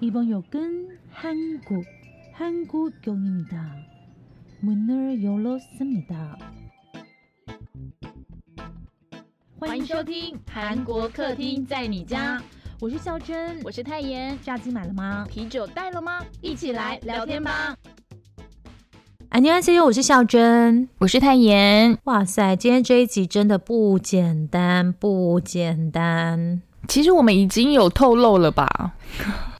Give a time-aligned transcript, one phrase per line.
[0.00, 1.84] 이번 역은 한국,
[2.32, 3.74] 한국역입니다.
[4.60, 6.38] 문을 열었습니다.
[9.58, 12.40] 欢迎收听韩国客厅在你家，
[12.80, 14.38] 我是孝珍，我是泰妍。
[14.42, 15.26] 炸鸡买了吗？
[15.28, 16.24] 啤酒带了吗？
[16.40, 17.76] 一起来聊天吧。
[19.28, 20.88] 안녕하세요，我是孝珍。
[20.98, 21.98] 我是泰妍。
[22.04, 26.62] 哇塞，今天这一集真的不简单，不简单。
[26.88, 28.94] 其实我们已经有透露了吧？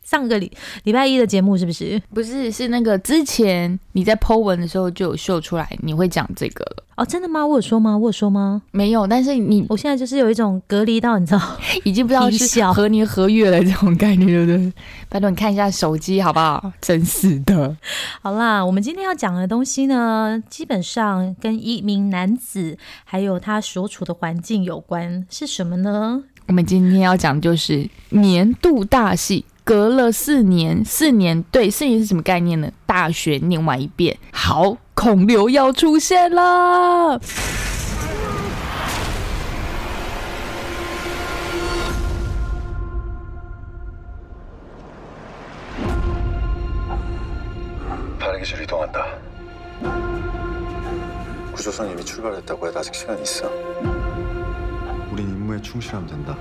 [0.05, 0.49] 上个礼
[0.83, 2.01] 礼拜一的节目是不是？
[2.13, 6.83] 不是，是那个之前你在 Po 文的时候就有秀出来，你会讲这个了。
[6.95, 7.45] 哦，真的吗？
[7.45, 7.97] 我有说吗？
[7.97, 8.61] 我有说吗？
[8.71, 11.41] 没有，但是你我现在就是有一种隔离到，你知道，
[11.83, 14.73] 已经不知道是何年何月了这种概念，对不对？
[15.09, 16.71] 拜托你看一下手机好不好？
[16.79, 17.75] 真是的。
[18.21, 26.23] 好啦，我们今天要讲的东西呢，基本上跟一名男子还有他所处的环境有关，是什么呢？
[26.47, 32.70] 我们今天要讲的就是年度大戏，隔了四年，四年对，四年是什么概念呢？
[32.86, 37.20] 大学念完一遍，好，孔刘要出现了。
[48.18, 49.06] 발기줄 이동한다.
[51.52, 52.72] 구조선 이미 출발했다고 해.
[52.74, 53.50] 아직 시간 있어.
[55.12, 56.36] 우린 임무에 충실하면 된다.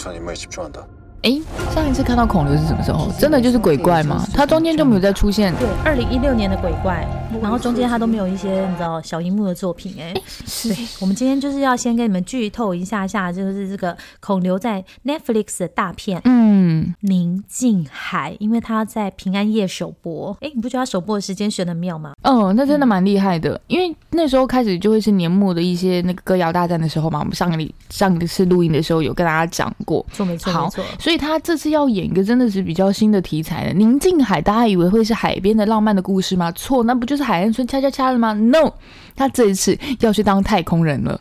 [0.00, 0.80] 우선 임무에 집중한다.
[1.22, 1.42] 诶，
[1.74, 3.10] 上一次看到孔刘是什么时候？
[3.18, 4.24] 真的就是鬼怪吗？
[4.32, 5.52] 他中间就没有再出现。
[5.56, 7.06] 对，二零一六年的鬼怪，
[7.41, 10.13] 然后中间他都没有一些你知道小荧幕的作品哎、
[10.45, 20.35] 是对，我们今天就是要先跟你们剧透一下下，就是这个孔刘在 Netflix 的大片《嗯，宁静海》，因为他在平安夜首播。
[20.41, 22.13] 哎，你不觉得他首播的时间选的妙吗？
[22.23, 27.19] 哦，那真的蛮厉害的，因为那时候开始就会是年末的一些那个歌谣大战的时候嘛。
[27.19, 30.83] 我们上个礼上一次录音的时候有跟大家讲过，错，没错，好没错。
[30.99, 36.51] 所以他这次要演一个真的是比较新的题材的宁静海，大家以为会是海边的浪漫的故事吗？
[36.53, 38.73] 错，那不就是海岸村恰恰恰了吗？No，
[39.15, 41.19] 他这一次要去当太空人了。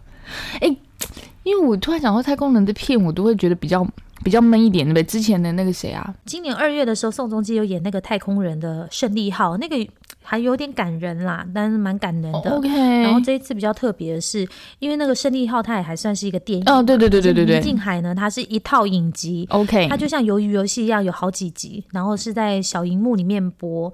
[0.60, 0.76] 诶，
[1.42, 3.86] 因为我突然想到太空人的片，我都会觉得比较
[4.22, 5.02] 比较闷一点，对不对？
[5.02, 9.76] 之前的那个谁啊，今年二月的时候，宋仲基有演那个太空人的胜利号，那个
[10.22, 12.50] 还有点感人啦，但是蛮感人的。
[12.50, 12.68] OK，
[13.02, 14.46] 然后这一次比较特别的是，
[14.78, 23.92] 因为那个胜利号它也还算是一个电影嘛，哦，对对对对对海呢，它是一套影集，，OK，它就像鱿鱼游戏一样，有好几集，然后是在小荧幕里面播。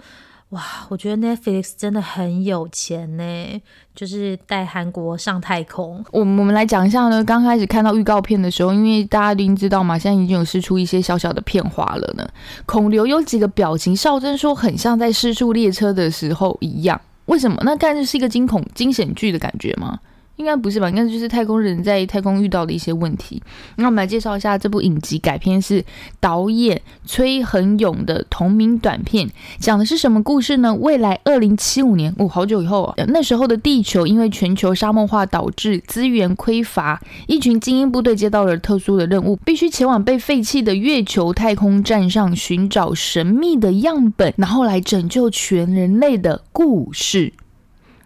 [0.51, 3.63] 哇，我觉得 Netflix 真的很有钱呢，
[3.97, 6.05] 就是带韩国上太空。
[6.13, 12.25] 我们我们来讲一下呢，刚开始看到预告片的时候，因为大家一定知道嘛，现在已经有试出一些小小的片花了呢。
[12.65, 17.01] 孔刘有几个表情，少珍说很像在失速列车的时候一样。
[17.25, 17.61] 为什么？
[17.65, 19.99] 那看就是一个惊恐惊险剧的感觉吗？
[20.37, 20.89] 应该不是吧？
[20.89, 23.43] 应该就是太空人在太空遇到的一些问题。
[23.77, 25.85] 那我们来介绍一下这部影集改编是
[26.21, 30.75] 导演崔恒勇的同名短片，讲的是什么故事呢？
[30.75, 47.33] 未来二零七五年，哦，好久以后啊，那时候的地球因为全球沙漠化导致资源匮乏，一群精英部队接到了特殊的任务，必须前往被废弃的月球太空站上寻找神秘的样本，然后来拯救全人类的故事。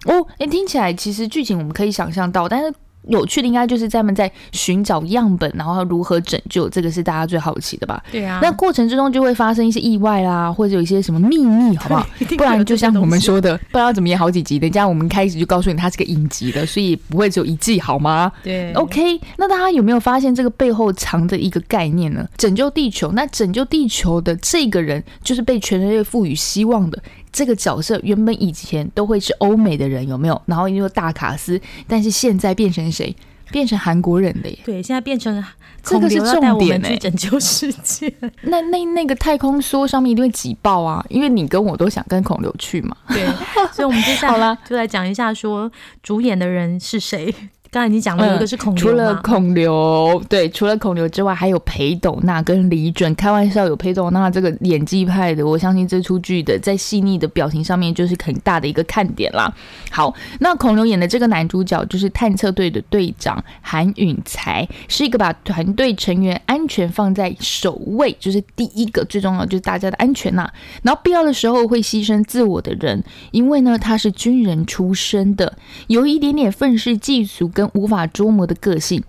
[0.06, 2.72] 哦，诶，听起来其实剧情我们可以想象到，但是
[3.08, 8.02] 有趣的应该就是他们在寻找样本，然后如何拯救，这个是大家最好奇的吧？
[8.12, 12.06] 对啊那过程之中就会发生一些意外啦，或者有一些什么秘密，好不好？
[12.36, 18.30] 不然就像我们说的，不知道怎么演好几集，等一下我们开始就告诉你它是个影集的，所以不会只有一季，好吗？
[18.42, 22.28] 对 OK，那大家有没有发现这个背后藏着一个概念呢？
[22.36, 27.02] 拯救地球，那拯救地球的这个人，就是被全人类赋予希望的
[27.32, 27.98] 这个角色。
[28.02, 30.42] 原本以前都会是欧美的人，有没有？
[30.46, 33.14] 然后因为大卡斯，但是现在变成谁？
[33.50, 34.58] 变成韩国人的耶。
[34.64, 35.44] 对，现在变成
[35.82, 38.12] 这个是重点去拯救世界。
[38.42, 42.96] 那 那那个太空梭上面一定会挤爆啊，因为你跟我都想跟孔刘去嘛。
[43.08, 43.26] 对，
[43.72, 45.68] 所以我们接下来 就来讲一下说
[46.00, 47.34] 主演的人是谁。
[47.72, 53.14] 刚才已经讲了，一个是孔刘除了孔刘，对，除了孔刘之外，还有裴斗娜跟李准。
[53.14, 59.54] 开玩笑，有裴斗娜这个演技派的，我相信这出剧的在细腻的表情上面就是很大的一个看点啦。
[59.88, 70.50] 好，那孔刘演的这个男主角就是探测队的队长韩允才，是一个把团队成员安全放在首位，就是第一个最重要就是大家的安全呐、
[70.82, 75.56] 然后必要的时候会牺牲自我的人，因为呢他是军人出身的，
[75.86, 79.02] 有一点点愤世嫉俗跟无法捉摸的个性。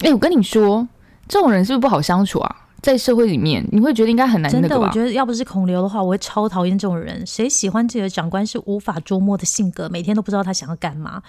[0.00, 0.86] 哎，我跟你说，
[1.28, 2.56] 这种人是不是不好相处啊？
[2.82, 4.76] 在社会里面，你会觉得应该很难真的，吧？
[4.86, 7.26] 我觉得要不是孔刘的话，我会超讨厌这种人。
[7.26, 11.22] 谁喜欢自己的长官是无法捉摸的性格，每天都不知道他想要干嘛？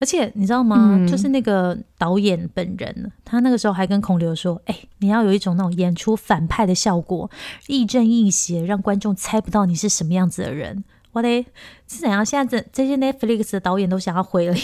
[0.00, 0.96] 而且你知道吗？
[0.98, 7.30] 嗯就是那个导演本人，他那个时候还跟孔刘说：“哎、你要有一种那种演出反派的效果，
[7.68, 10.82] 亦正亦邪，让观众猜不到你是什么样子的人。”
[11.12, 11.46] 我嘞
[11.86, 12.26] 是怎样？
[12.26, 14.54] 现在这这些 Netflix 的导演都想要毁了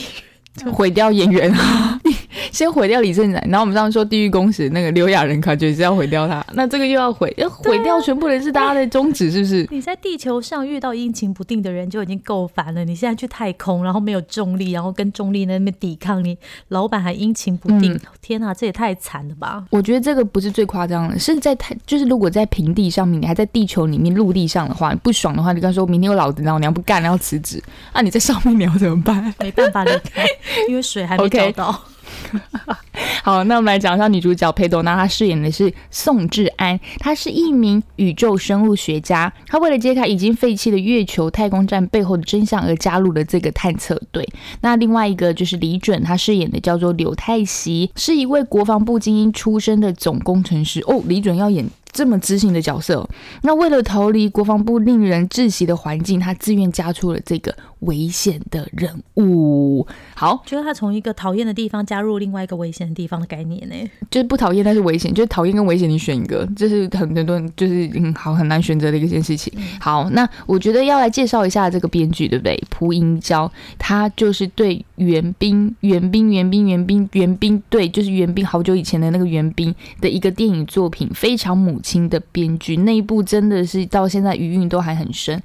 [0.72, 1.50] 毁掉演员。
[1.52, 2.00] 啊，
[2.52, 9.66] 先毁掉李正宰，然后我们上次说《地狱公使》那个刘亚仁，感觉是要毁掉他，那这个又要毁，要毁掉全部人是大家的宗旨，是不是？
[9.70, 16.36] 你在地球上遇到阴晴不定的人就已经够烦了，你现在去太空，然后没有重力，然后跟重力那边抵抗，你
[16.68, 19.64] 老板还阴晴不定，嗯天哪，这也太惨了吧！
[19.70, 29.34] 我觉得这个不是最夸张的，是在太就是如果在平地上面，你还在地球里面陆地上的话，你不爽的话，你跟他说明天我老子老娘不干了，要辞职，啊，你在上面你要怎么办？
[29.40, 30.26] 没办法离开，
[30.68, 31.82] 因为水还没 找到。
[33.22, 39.32] 好，那我们来讲一下女主角裴斗娜，她饰演的是宋智安，她是一名宇宙生物学家。
[39.46, 44.26] 她为了揭开已经废弃的月球太空站背后的真相而加入了这个探测队。
[44.62, 50.80] 那另外一个就是李准，他饰演的叫做柳泰熙，是一位国防部精英出身的总工程师。
[50.86, 51.68] 哦，李准要演。
[51.92, 53.08] 这么知性的角色哦、
[53.42, 59.86] 那为了逃离国防部令人窒息的环境，他自愿加出了这个危险的任务。
[60.14, 63.74] 好，觉得他从一个讨厌的地方加入另外一个危险的地方的概念呢？
[64.10, 69.52] 就是不讨厌，但是危险，就是讨厌跟危险，你选一个，这是很很多人就是嗯好很难选择的一件事情。
[69.80, 72.60] 好，那我觉得要来介绍一下这个编剧，对不对？
[72.70, 85.40] 蒲英娇，他就是对援兵、援兵、援兵、援兵、援兵，对，就是援兵，好久以前的那个援兵的一个电影作品，非常母亲的编剧，那一部真的是到现在余韵都还很深。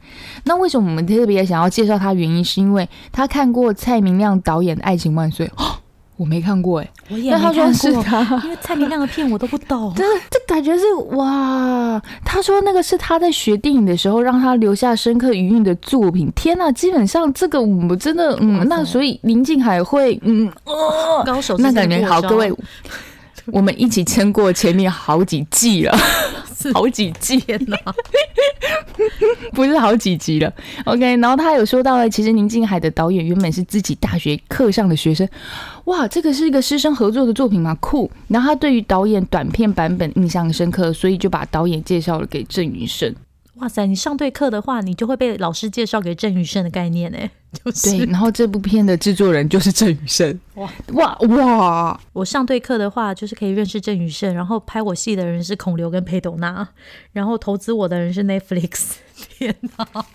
[0.45, 2.13] 那为什么我们特别想要介绍他？
[2.13, 5.75] 原因是因为他看过蔡明亮导演的《爱情万岁》哦，
[6.15, 8.41] 我没看过哎、我也但他说没看过，是他。
[8.45, 9.91] 因为蔡明亮的片我都不懂。
[9.97, 11.99] 真的，这感觉是哇！
[12.23, 16.31] 他说那个是他在学电影的时候让他留下深刻余韵的作品。
[16.35, 22.53] 天呐，基本上这个我们真的，嗯，那所以林静海会，嗯，哦，高手那感觉好，各位，
[23.47, 25.97] 我们一起撑过前面好几季了，
[26.71, 27.35] 好几季，
[27.67, 27.77] 呢！
[29.53, 30.53] 不是好几集了。
[30.85, 35.27] OK，然后他有说到了，其实宁静海的导演原本是自己大学课上的学生，
[35.85, 37.75] 哇，这个是一个师生合作的作品吗？
[37.81, 38.09] 酷。
[38.27, 43.13] 然后他对于导演短片版本印象深刻，所以就把导演介绍了给郑云生。
[43.55, 47.17] 哇塞，你上对课的话，你就会被老师介绍给郑宇盛的概念呢，
[47.63, 50.39] 就是对，然后这部片的制作人就是郑宇盛。
[50.55, 51.99] 哇哇哇！
[52.13, 56.67] 我上对课的话，就是可以认识郑宇盛，然后拍我戏的人是孔刘跟裴斗娜，
[57.11, 58.93] 然后投资我的人是 Netflix。
[59.15, 60.05] 天哪！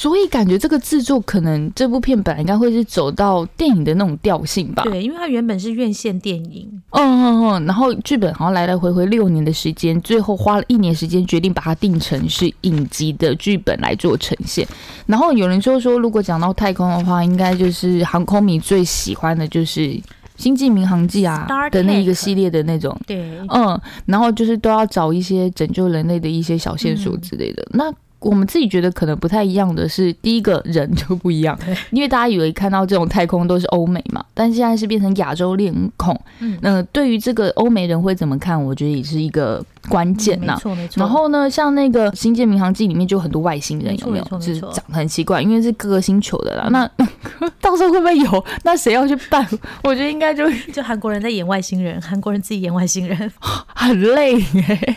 [0.00, 4.82] 所以感觉这个制作可能这部片本来应该会是走到电影的那种调性吧。
[4.84, 14.66] 对，因为它原本是院线电影，嗯嗯嗯，然后剧本好像来来回回六年的时间，最后花了一年时间决定把它定成是影集的剧本来做呈现。
[15.04, 19.80] 然后有人就说，如果讲到太空的话，应该就是航空迷最喜欢的就是
[20.38, 22.98] 《星际民航记》啊的那一个系列的那种。
[23.06, 27.62] 对，嗯，然后就是都要找一些拯救人类的一些小线索之类的。
[27.74, 31.58] 那我们自己觉得可能不太一样的是，第一个人就不一样，
[31.90, 36.18] 因为大家以为看到这种太空都是欧美嘛，但现在是变成亚洲脸孔。
[36.40, 41.00] 嗯那对于这个欧美人会怎么看，我觉得也是一个关键呐、没错没错。
[41.00, 44.28] 然后呢，像那个《星舰民航记》里面就有很多外星人，有没有没？
[44.30, 46.68] 错是长得很奇怪，因为是各个星球的啦。
[46.70, 46.86] 那
[47.60, 48.44] 到时候会不会有？
[48.64, 49.46] 那谁要去办？
[49.82, 53.32] 我觉得应该就 就韩国人在演外星人，韩国人自己演外星人，
[53.74, 54.96] 很累耶。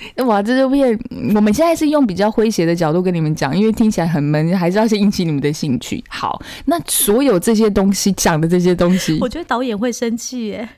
[0.26, 0.98] 哇，这部片
[1.34, 6.02] 我们现在是用比较诙谐的角度跟你们讲，因为听起来很闷，还是要先引起你们的兴趣。
[6.08, 10.68] 好，那所有这些东西 讲的这些东西我，觉得导演会生气耶。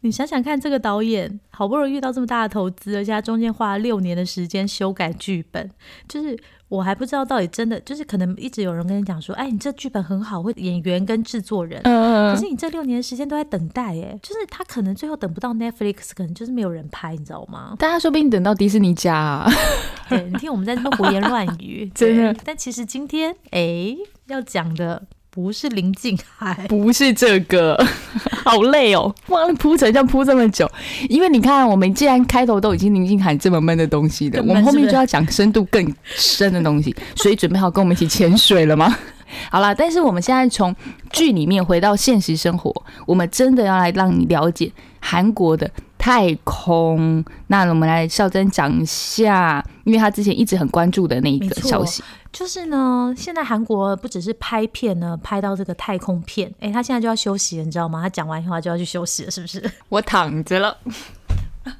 [0.00, 5.68] 你想想看，这个导演好不容易遇到这么大的投资，而且他中间花了六年的时间修改剧本，
[6.08, 11.80] 就是我还不知道到底真的，就是可能一直有人跟你讲说，哎，你这剧本很好，会演员跟制作人。
[11.84, 17.74] 嗯、可是你这六年的时间都在等待，哎，就是他可能最后等不到 Netflix，可能就是没有人拍，你知道吗？
[17.78, 19.50] 但他说不定等到迪士尼家、啊，
[20.10, 22.42] 对你听我们在那胡言乱语， 真的对。
[22.44, 23.96] 但其实今天，哎，
[24.26, 25.02] 要讲的
[25.40, 27.80] 不是林静海，不是这个，
[28.44, 30.68] 好累哦，哇，铺成这样铺这么久，
[31.08, 38.92] 因为你看，我们既然开头都已经林静海这么闷的东西的，我们后面就要讲深度更深的东西，所以准备好跟我们一起潜水了吗？
[39.48, 40.74] 好啦，但是我们现在从
[41.12, 42.74] 剧里面回到现实生活，
[43.06, 47.24] 我们真的要来让你了解韩国的太空。
[47.46, 52.02] 那我们来孝珍讲一下，因为他之前一直很关注的那一个消息。
[52.30, 58.00] 就是呢，现在韩国不只是拍片呢，拍到这个太空片，哎，他现在就要休息了，你知道吗？
[58.00, 59.70] 他讲完话就要去休息了，是不是？
[59.88, 60.76] 我躺着了，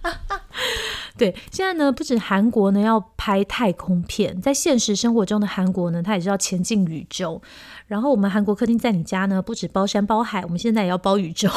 [1.17, 7.41] 对，现在呢，不止韩国呢要拍太空片，在现实生活中的韩国呢，它也是要前进宇宙。
[7.87, 11.49] 然后我们韩国客厅在你家呢，不止包山包海，我们现在也要包宇宙。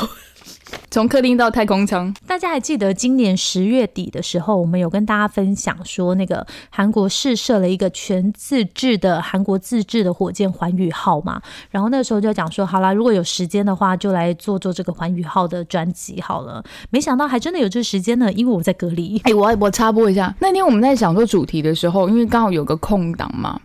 [0.92, 11.42] 从客厅到太空舱，大家还记得今年十月底的时候，我们有跟大家分享说，那个韩国试射了一个全自制的韩国自制的火箭环宇号嘛？
[11.70, 16.62] 然后那时候就讲说，好啦，如果有时间的话，就来做做这个环宇号的专辑好了。
[16.90, 19.18] 没想到还真的有这时间呢，因为我在隔离。
[19.24, 23.58] 哎、我我插播一下，那天我们在想做主题的时候，因为刚好有个空档嘛。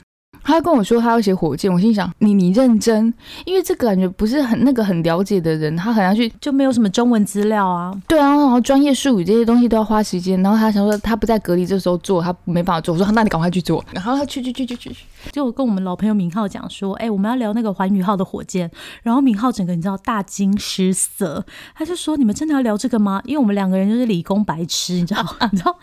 [0.46, 3.12] 他跟我说他要写火箭，我心想你你认真，
[3.44, 7.92] 因为这个感觉不是很那个很了解的人，他很难去就没有什么中文资料啊。
[8.06, 18.70] 对啊，然后专业术语这些东西都要花时间，然后他想说他不在隔离这时候做，他没办法做，我说那你赶快去做，然后他去去去去去去，就跟我们老朋友明浩讲说，哎、我们要聊那个环宇号的火箭，
[19.02, 23.20] 然后明浩整个你知道大惊失色，他就说你们真的要聊这个吗？
[23.24, 25.76] 因为我们两个人就是理工白痴，你知道，你知道。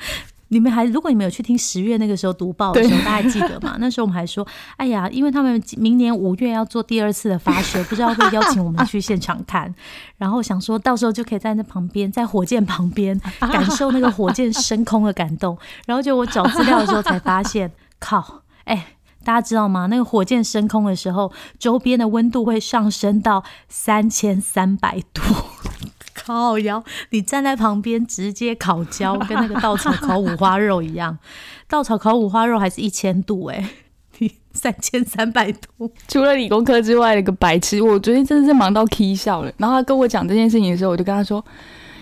[0.54, 3.76] 你们还，如果你们有去听十月那个时候读报的时候，大家记得吗？
[3.82, 9.74] 那时候我们还说，哎呀，因为他们明年五月要做第二次的发射，不知道会邀请我们去现场看，
[10.18, 13.20] 然后想说到时候就可以在那旁边，在火箭旁边
[13.52, 15.58] 感受那个火箭升空的感动。
[15.88, 19.88] 然后就我找资料的时候才发现，靠，哎、大家知道吗？
[19.88, 25.22] 那个火箭升空的时候，周边的温度会上升到三千三百度。
[26.26, 31.18] 靠腰，你站在旁边直接烤焦，跟那个稻草烤五花肉一样。
[31.68, 33.70] 稻草烤五花肉还是一千度哎、
[34.20, 35.92] 你 三千三百度。
[36.08, 39.52] 除了理工科之外的一个白痴，我昨天真的是忙到 k 笑了。
[39.58, 41.44] 然后他跟我讲这件事情的时候，我就跟他说：“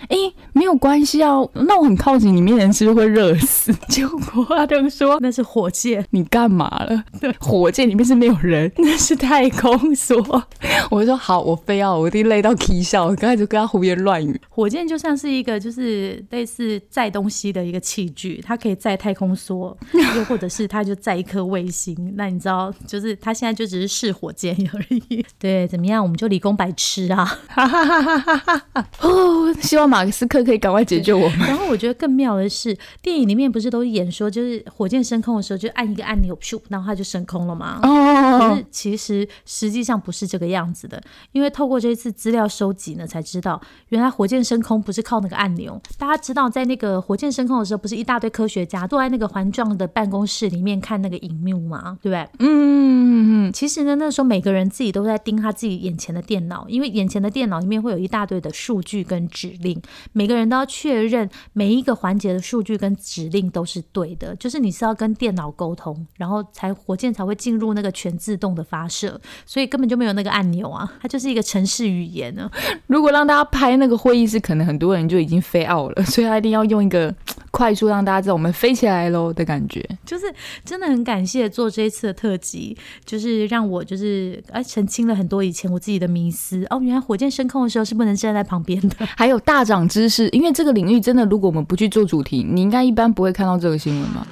[0.08, 0.16] 哎、
[0.52, 3.72] 没有关系啊，那我很靠近你面人是不是会热死。
[3.88, 7.04] ”结果他就说那是火箭，：“你干嘛了？
[7.20, 10.42] 对火箭里面是没有人，那是太空梭。
[10.90, 14.40] ”我就说：“好，我非要，我一定累到 k 笑。”我刚才就跟他胡言乱语。
[14.48, 19.74] 火箭就像是一个就是类似载东西的一个器具，它可以载太空梭，
[20.16, 22.14] 又或者是它就载一颗卫星。
[22.16, 25.24] 那你知道，就是它现在就只是试火箭而已。
[25.38, 26.02] 对，怎么样？
[26.02, 27.24] 我们就理工白痴啊。
[27.48, 31.40] 哈哈哈哈哈哈哦，希望马斯克可以赶快解救我们。
[31.40, 37.78] 然后我觉得更妙的是，电影里面不是都演说，就是火箭升空的时候就按一个按钮，咻，然后它就升空了吗？
[37.82, 40.98] 可哦是，其实实际上不是这个样子的，
[41.32, 45.78] 因为透过这一次资料收集呢，才知道原来火箭升空不是靠那个按钮。
[45.98, 51.98] 大家知道，在那个火箭升空的时候，不是一大堆科学家坐在那个环状的办公室里面看那个荧幕吗？
[52.00, 52.28] 对不对？
[52.38, 59.81] 嗯，其实呢，那时候每个人自己都在盯他自己眼前的电脑，因为眼前的电脑里面会有一大堆的数据跟指令，
[60.12, 72.50] 每个人都要确认每一个环节的数据跟指令都是对的，就是你是要跟电脑沟通，然后才火箭才会进入那个全自动的发射，所以根本就没有那个按钮啊，它就是一个程式语言呢。
[72.86, 77.14] 如果让大家拍那个会议室，可能很多人就已经飞奥了，所以他一定要用一个
[77.62, 79.88] 快速让大家知道我们飞起来喽的感觉。
[80.04, 80.26] 就是
[80.64, 89.06] 真的很感谢做这一次的特辑，就是让我就是哎澄清了很多以前我自己的迷思哦，原来火箭升空的时候是不能站在旁边的。
[89.16, 94.26] 还有大涨知识，因为这个领域真的，如果我们不去做主题，你应该一般不会看到这个新闻吧？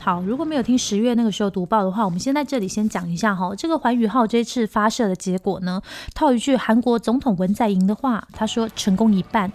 [0.00, 5.82] 好如果没有听十月那个时候读报的话我们先在这里先讲一下哈这个环宇号这次发射的结果呢
[6.14, 9.52] 套一句韩国总统文在寅的话他说成功一半。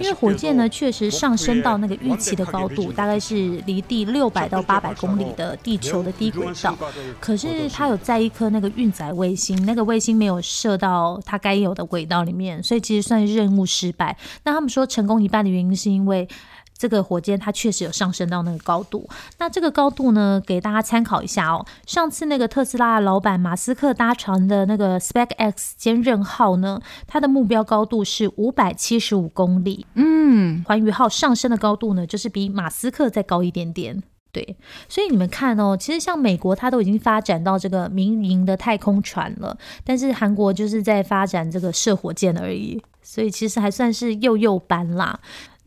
[0.00, 3.34] 因为火箭呢确实上升到那个预期的高度，大概是
[3.66, 6.76] 离地六百到八百公里的地球的低轨道。
[7.20, 14.16] 可是它有在一颗那个运载卫星，那个卫星没有射到它该有的轨道里面，所以其实算是任务失败。
[14.44, 16.28] 那他们说成功一半的原因是因为。
[16.76, 21.64] 这个火箭它确实有上升到那个高度，那这个高度呢，给大家参考一下哦。
[21.86, 34.02] 上次那个特斯拉的老板马斯克搭乘的那个 SpaceX 坚韧号呢，它的目标高度是五百七十五公里，嗯，环宇号上升的高度呢，就是比马斯克再高一点点。
[34.32, 34.54] 对，
[34.86, 45.18] 所以你们看哦，其实像美国，它都已经发展到这个民营的太空船了，但是韩国就是在发展这个射火箭而已，所以其实还算是幼幼班啦。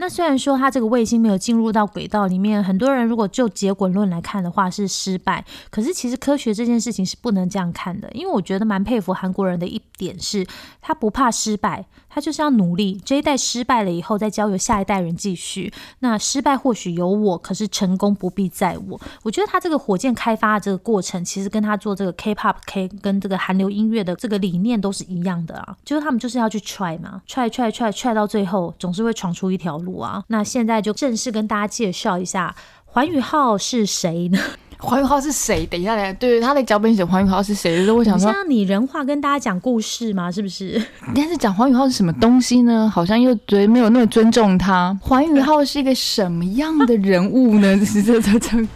[0.02, 10.48] 那虽然说它这个卫星没有进入到轨道里面，很多人如果就结果论来看的话是失败，可是其实科学这件事情是不能这样看的，因为我觉得蛮佩服韩国人的一点是，
[10.82, 13.00] 他不怕失败，他就是要努力。
[13.06, 15.72] 这一代失败了以后，再交由下一代人继续。
[16.00, 19.00] 那失败或许有我，可是成功不必在我。
[19.24, 30.24] 我觉得他这个火箭开发的这个过程，其实跟他做这个 K-pop K 跟这个韩流音乐的这个理念都是一样的啊，就是他们就是要去 try 嘛，try try try try 到最后，总是会闯出一条路啊。
[30.28, 34.40] 那现在就正式跟大家介绍一下环宇号是谁呢？
[34.82, 35.66] 黄宇浩是谁？
[35.66, 40.82] 等一下，等一下，对，他的脚本写黄宇浩是谁我想说你现，在拟人化跟大家讲故事吗，是不是？
[41.14, 42.90] 但是讲黄宇浩是什么东西呢？
[42.94, 44.98] 好像又觉得没有那么尊重他。
[45.02, 47.78] 黄宇浩是一个什么样的人物呢？
[47.78, 48.58] 这这这这。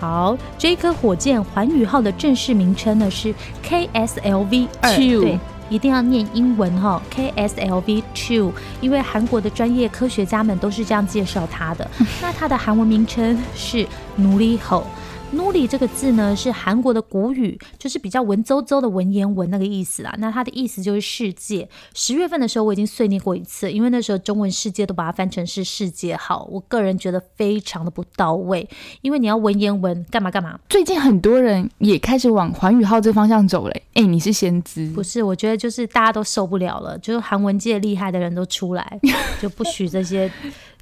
[0.00, 5.38] 好，这颗火箭环宇号的正式名称呢是 KSLV 二对，
[5.70, 11.88] 一定要念英文哈，KSLV Two，因为韩国的专业科学家们都是这样介绍它的。
[12.20, 13.86] 那它的韩文名称是
[14.16, 14.84] 努力吼。
[15.32, 20.12] 努里这个字呢是韩国的古语，就是比较文绉绉的文言文那个意思啦。
[20.18, 21.68] 那它的意思就是世界。
[21.94, 28.68] 十月份的时候我已经碎念过一次，因为那时候中文世界都把它翻成是世界号，我个人觉得非常的不到位。
[29.02, 30.58] 因为你要文言文干嘛干嘛？
[30.68, 33.82] 最近很多人也开始往环宇号这方向走嘞。
[33.94, 39.00] 哎、你是先知不是，我觉得就是大家都受不了了，就是韩文界厉害的人都出来，
[39.40, 40.30] 就不许这些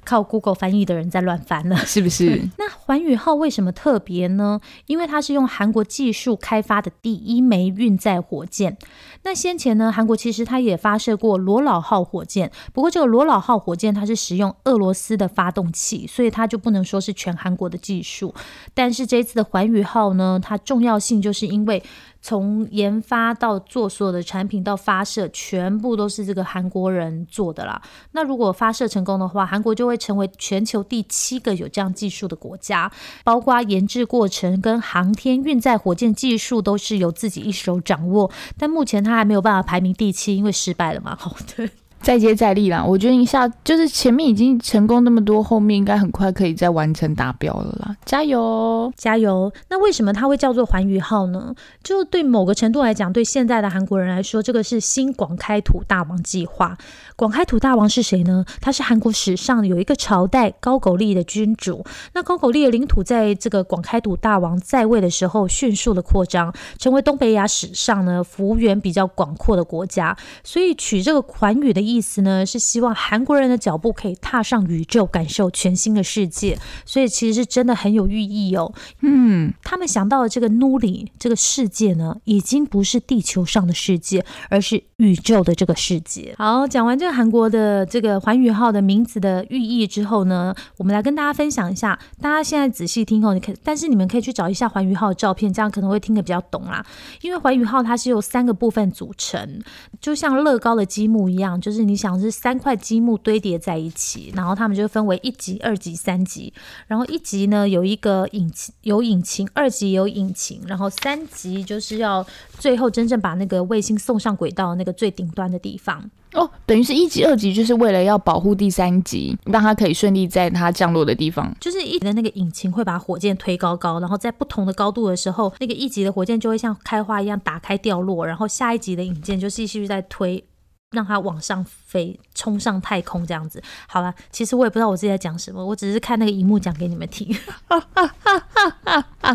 [0.09, 1.75] 靠 Google 翻译的人在乱翻了。
[1.85, 2.49] 是不是？
[2.57, 4.59] 那环宇号为什么特别呢？
[4.87, 8.75] 因为它是用韩国技术开发的第一枚运载火箭。
[9.21, 18.33] 那先前呢，韩国其实它也发射过罗老号火箭，不过这个罗老号火箭它是使用俄罗斯的发动器，所以它就不能说是全韩国的技术。
[18.73, 21.83] 但是这次的环宇号呢，它重要性就是因为
[22.21, 27.81] 从研发到做所有的产品到发射，全部都是这个韩国人做的啦。
[28.11, 32.91] 那如果发射成功的话，韩国就会成为全球第七个有这样技术的国家，
[33.23, 38.29] 包括研制过程跟航天运载火箭技术都是由自己一手掌握。
[38.57, 41.15] 但目前他还没有办法排名第七，因为失败了嘛。
[41.19, 41.69] 好 对，
[42.01, 42.83] 再接再厉啦！
[42.83, 48.91] 我觉得一下就是前面已经成功那么多，后面应该很快可以再完成达标了啦，加油！
[48.95, 49.51] 加油！
[49.69, 51.53] 那为什么它会叫做环宇号呢？
[51.83, 56.77] 就对某个程度来讲，对现在的韩国人来说，这个是新广开土大王计划。
[57.19, 58.45] 广开土大王是谁呢？
[58.61, 61.83] 他是韩国史上有一个朝代高句丽的君主。
[62.13, 70.15] 那高句丽的领土在这个广开土大王在位的时候迅速的扩张，成为东北亚史上呢幅员比较广阔的国家。
[70.45, 76.57] 所以取这个款语的意思呢，是希望韩国人的脚步可以踏上宇宙，感受全新的世界。
[76.85, 78.71] 所以其实是真的很有寓意哦。
[79.01, 86.33] 嗯，他们想到的这个努里这个世界呢，已经不是地球上的世界，而是宇宙的这个世界。
[86.37, 91.97] 好，讲完这韩国的这个环宇号的名字的寓意之后呢，我们来跟大家分享一下。
[92.21, 96.85] 大家现在仔细听哦，你可但是你们可以去找一下环宇号的照片，这样可能会听得比较懂啦。
[97.21, 99.61] 因为环宇号它是由三个部分组成，
[99.99, 106.53] 就像乐高的积木一样，就是你想是三块积木堆叠在一起，然后它们就分为一级、二级、三级。
[106.87, 112.25] 然后一级呢有一个引擎，有引擎；二级有引擎，然后三级就是要
[112.57, 116.09] 最后真正把那个卫星送上轨道那个最顶端的地方。
[116.33, 121.53] 哦，等于是一级、二级，就是为了要保护第三级，让它可以顺利在它降落的地方。
[121.59, 130.43] 就是一级的那个引擎会把火箭推高高，然后在不同的高度的时候，那个一级的火箭就会像开花一样打开掉落，然后下一级的引箭就继续在推。
[130.91, 133.61] 让它往上飞，冲上太空这样子。
[133.87, 137.35] 好了，其实我也不知道我自己在讲什么，我只是看那个荧幕讲给你们听。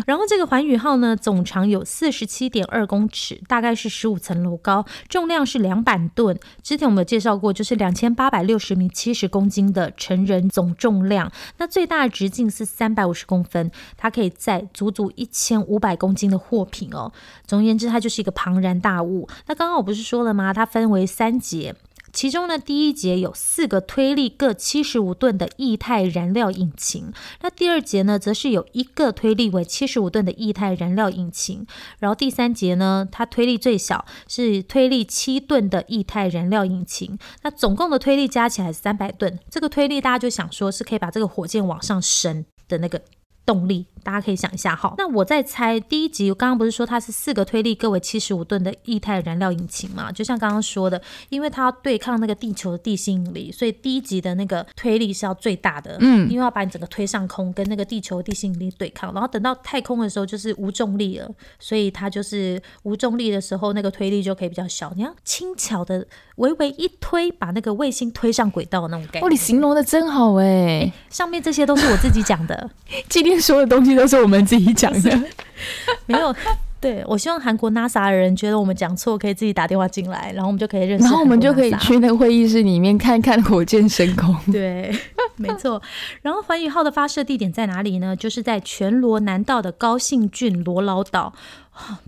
[0.07, 6.37] 然后这个环宇号呢，总长有四十七点二公尺，大概是十五层楼高，重量是两百吨。
[6.63, 11.31] 之前我们有介绍过，就是两千八百六十名七十公斤的成人总重量。
[11.57, 17.11] 那最大的直径是三百五十公分，它可以载足足一千五百公斤的货品哦。
[17.45, 19.27] 总而言之，它就是一个庞然大物。
[19.47, 20.53] 那刚刚我不是说了吗？
[20.53, 21.75] 它分为三节。
[22.15, 31.67] 其中呢，第一节有四个推力各七十五吨的液态燃料引擎，那第二节呢，则是有一个推力为七十五吨的液态燃料引擎，
[31.99, 43.01] 然后第三节呢，它推力最小，是推力七吨的液态燃料引擎，那总共的推力加起来是三百吨，这个推力大家就想说是可以把这个火箭往上升的那个。
[43.47, 44.93] 动力，大家可以想一下哈。
[44.99, 50.11] 那我在猜第一集，我刚刚不是说它是四个推力各为七十五吨的液态燃料引擎嘛？
[50.11, 59.11] 就像刚刚说的，因为它要对抗那个地球的地心引力，所以第一集的那个推力是要最大的，嗯因为要把你整个推上空，跟那个地球的地心引力对抗。
[59.11, 64.93] 然后等到太空的时候就是无重力了，所以它就是无重力的时候，那个推力就可以比较小。
[64.95, 69.25] 你要轻巧的微微一推，把那个卫星推上轨道的那种感觉。
[69.25, 70.91] 哦，你形容的真好哎！
[71.09, 72.69] 上面这些都是我自己讲的。
[73.09, 75.21] 今天说的东西都是我们自己讲的。
[76.05, 76.35] 没有，
[76.79, 84.35] 对我希望韩国 NASA 的人觉得我们讲错，可以自己打电话进来，然后我们就可以认识然后我们就可以去那个会议室里面看看火箭升空。
[84.51, 84.93] 对，
[85.37, 85.81] 没错。
[86.21, 88.15] 然后环宇号的发射地点在哪里呢？
[88.15, 91.33] 就是在全罗南道的高兴郡罗老岛。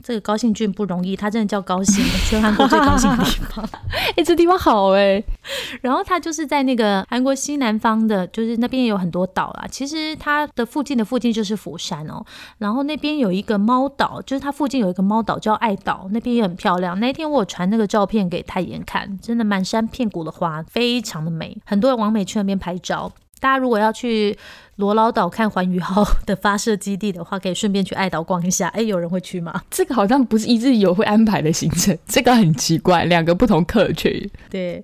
[0.04, 3.68] 这个高兴郡不容易，它真的叫高兴，全韩国最高兴的地方。
[4.16, 5.22] 哎、这地方好哎、
[5.82, 9.68] 然后它就是在那个韩国西南方的，就是那边有很多岛啦。
[9.70, 12.26] 其实它的附近的附近就是釜山哦。
[12.58, 17.00] 然后那边有一个猫岛，就是它附近有一个猫岛叫爱岛，那边也很漂亮。
[17.00, 21.58] 那一天我有传那个照片给泰妍看，真的满山遍谷的花，非常的美。
[21.66, 23.12] 很多人往美去那边拍照。
[23.40, 24.38] 大家如果要去
[24.78, 28.68] 罗老岛看环宇号的发射基地的话，可以顺便去爱岛逛一下。
[28.70, 29.62] 哎，有人会去吗？
[29.70, 34.30] 这个好像不是一日游会安排的行程，这个很奇怪，两个不同客群。
[34.50, 34.84] 对。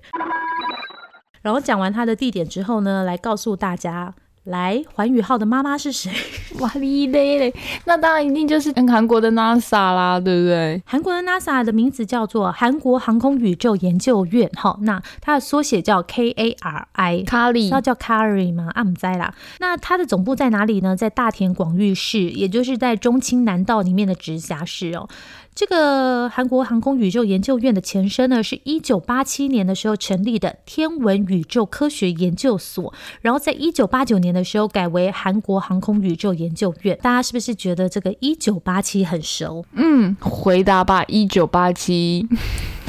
[1.42, 4.14] 然后讲完它的地点之后呢，来告诉大家，
[4.44, 6.12] 来环宇号的妈妈是谁？
[6.60, 7.54] 哇哩嘞嘞，
[7.86, 10.82] 那当然一定就是跟韩国的 NASA 啦，对不对？
[10.84, 17.24] 韩国的 NASA 的名字叫做韩国航空宇宙研究院，哈，那它的缩写叫 KARI。
[17.26, 18.70] 卡里知道叫 Kari 吗？
[18.74, 19.34] 啊，唔知啦。
[19.58, 20.94] 那它的总部在哪里呢？
[20.94, 25.08] 在大田广域市，也就是在中青南道里面的直辖市哦。
[25.54, 36.98] 这个韩国航空宇宙研究院的前身呢，是一九八七年的时候成立的天文宇宙科学研究所，然后在一九八九年的时候改为韩国航空宇宙研究院。
[37.00, 39.64] 大家是不是觉得这个一九八七很熟？
[39.74, 42.26] 嗯，回答吧，一九八七。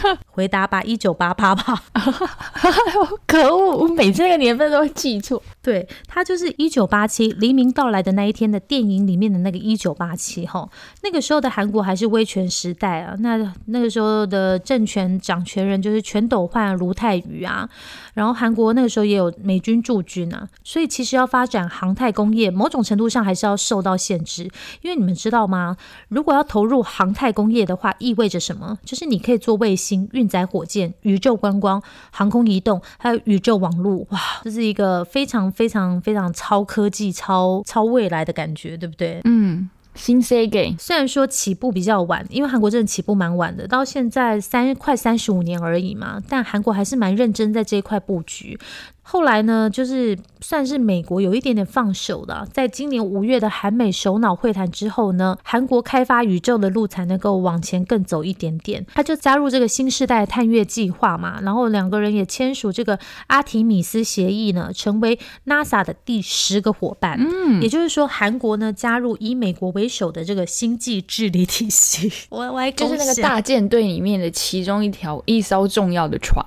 [0.28, 1.84] 回答吧，一九八八吧。
[3.26, 5.42] 可恶，我每次那个年份都会记错。
[5.62, 10.70] 对，它就是一九八七黎明到来的那一天的电影里面的那个一九八七哈。
[11.04, 17.70] 那个时候的韩国还是威权时代啊，那那个时候的政权掌权人就是全斗焕、卢泰愚啊。
[18.14, 24.44] 然后韩国那个时候也有美军驻军啊，所以其实要发展航太工业，某种程度上还是要受到限制。
[24.82, 25.76] 因为你们知道吗？
[26.08, 28.78] 如果要投入航太工业的话，意味着什么？
[28.86, 34.08] 就是你可以做卫星、运载火箭、宇宙观光、航空移动，还有宇宙网络。
[34.10, 39.22] 哇，这是一个非常非常非常超科技、超超未来的感觉，对不对？
[39.26, 48.60] 嗯，新 C 给虽然说起步比较晚，因为韩国真的起步蛮晚的，到现在三快三十五年而已嘛，但韩国还是蛮认真在这一块布局。
[49.08, 52.46] 后来呢，就是算是美国有一点点放手了。
[52.52, 58.84] 在今年五月的韩美首脑会谈之后呢，韩国开发宇宙的路才能够往前更走一点点。
[58.96, 67.16] 他就加入这个新时代探月计划嘛，然后两个人也签署这个阿提米斯协议呢，成为 NASA 的第十个伙伴。
[67.20, 72.12] 嗯，也就是说，韩国呢加入以美国为首的这个星际治理体系。
[72.30, 76.44] 我我还就是那个大舰队里面的其中一条一艘重要的船。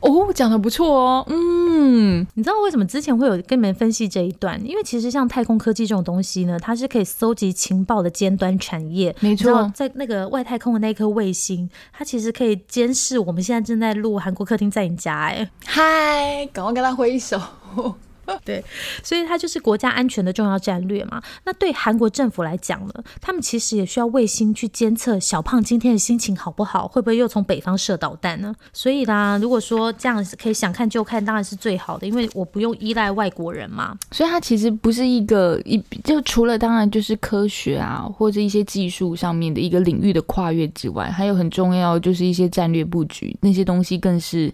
[0.00, 4.60] 哦，讲的不错哦，嗯，你知道为什么之前会有跟你们分析这一段？
[4.64, 9.14] 因为其实像太空科技这种东西呢，它是可以搜集情报的尖端产业。
[9.20, 17.40] 没错，在那个外太空的那颗卫星，它其实可以监视我们现在正在录韩国客厅在你家，哎，嗨，赶快跟他挥手。
[18.44, 18.64] 对
[19.02, 21.22] 所以它就是国家安全的重要战略嘛。
[21.44, 28.54] 那对韩国政府来讲呢，他们其实也需要卫星去监测小胖今天的心情好不好，会不会又从北方射导弹呢？
[28.72, 33.96] 所以啦，如果说这样子可以想看就看，当然是最好的，因为我不用依赖外国人嘛。
[34.12, 44.52] 所以它其实不是一个一，就除了当然就是科学啊，或者一些技术上面的一个领域的跨越之外，还有很重要就是一些战略布局，那些东西更是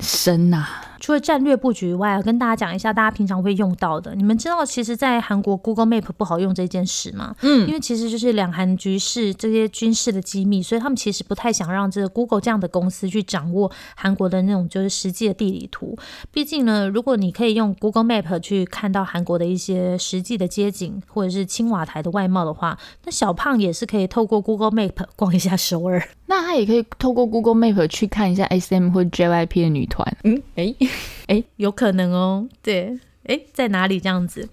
[0.00, 0.66] 深呐、
[1.00, 4.14] 除了战略布局以外，要跟大家讲一下大家平常会用到的。
[4.14, 7.34] 你们知道，其实，在韩国 Google Map 不好用这件事吗？
[7.40, 15.96] 嗯因为其实就是两韩局势这些军事的机密，所以他们其实不太想让这个 Google 这样的公司去掌握韩国的那种就是实际的地理图。
[16.30, 26.02] 毕竟呢，如果你可以用 Google Map 去看到韩国的一些实际的街景或者是青瓦台的外貌的话，那小胖也是可以透过 Google Map 逛一下首尔。
[26.30, 30.16] 那他也可以透过 Google Map 去看一下 SM 或 JYP 的女团。
[30.22, 33.00] 嗯，哎、 有可能哦，对。
[33.24, 34.48] 诶，在哪里这样子？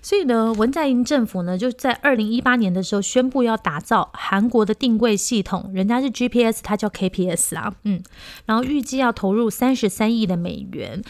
[0.00, 8.02] 所以呢，文在寅政府呢，就在二零一八年的时候宣布要打造韩国的定位系统，人家是 GPS，它叫 KPS 啊，嗯，
[8.46, 11.02] 然后预计要投入三十三亿的美元。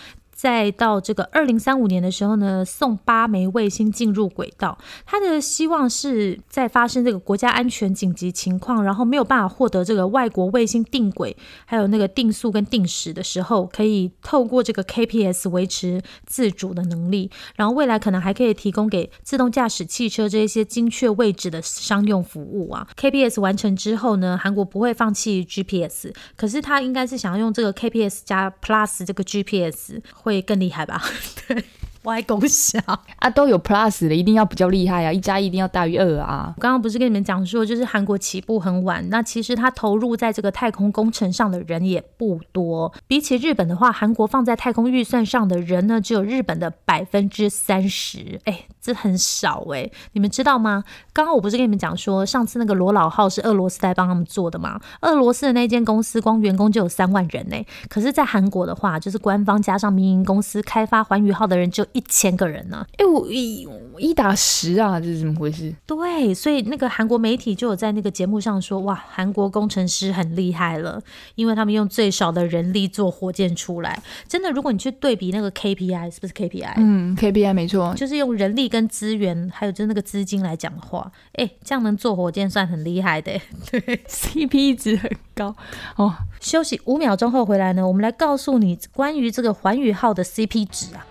[0.43, 4.77] 再到这个二零三五年的时候呢，送八枚卫星进入轨道。
[5.07, 17.31] 他的希望是在发生这个国家安全紧急情况，然后没有办法获得这个外国卫星定轨，还有那个定速跟定时的时候，可以透过这个 KPS 维持自主的能力。
[17.55, 22.89] 然后未来可能还可以提供给自动驾驶汽车这一些精确位置的商用服务啊。
[22.97, 31.03] KPS 完成之后呢，韩国不会放弃 GPS，可是他应该是想要用这个 KPS 加 Plus 这个 GPS 会会更厉害吧？
[31.47, 31.65] 对。
[32.05, 32.79] 外公小。
[33.17, 36.53] 啊，都有 plus 的，一定要比较厉害啊，一加一定要大于二啊。
[36.57, 42.93] 我刚刚不是跟你们讲说，就是韩国起步很晚，那其实他投入在这个太空工程上的人也不多。
[43.07, 50.85] 比起日本的话，韩国放在太空预算上的人呢，只有日本的百分之三十，哎，这很少哎、你们知道吗？
[51.13, 54.81] 刚刚我不是跟你们讲说，上次那个罗老号是俄罗斯在帮他们做的吗？
[55.03, 57.57] 俄罗斯的那间公司光员工就有三万人呢、
[57.89, 63.67] 可是，在韩国的话，就是官方加上民营公司开发环宇号的人就一千个人呢、哎、我一
[63.99, 65.75] 一打十啊，这是怎么回事？
[65.87, 71.01] 对，所以那个韩国媒体就有在那个节目上说，哇，韩国工程师很厉害了，
[71.35, 74.03] 因为他们用最少的人力做火箭出来。
[74.27, 83.33] 真的，如果你去对比那个 KPI，是不是 KPI？、嗯，KPI 没错，就是用人力跟资源，还有就是那个资金来讲的话，哎，这样能做火箭算很厉害的。
[83.71, 85.55] 对，CP 值很高
[85.97, 86.15] 哦。
[86.41, 91.07] 休息五秒钟后回来呢，我们来告诉你关于这个环宇号的 CP 值啊。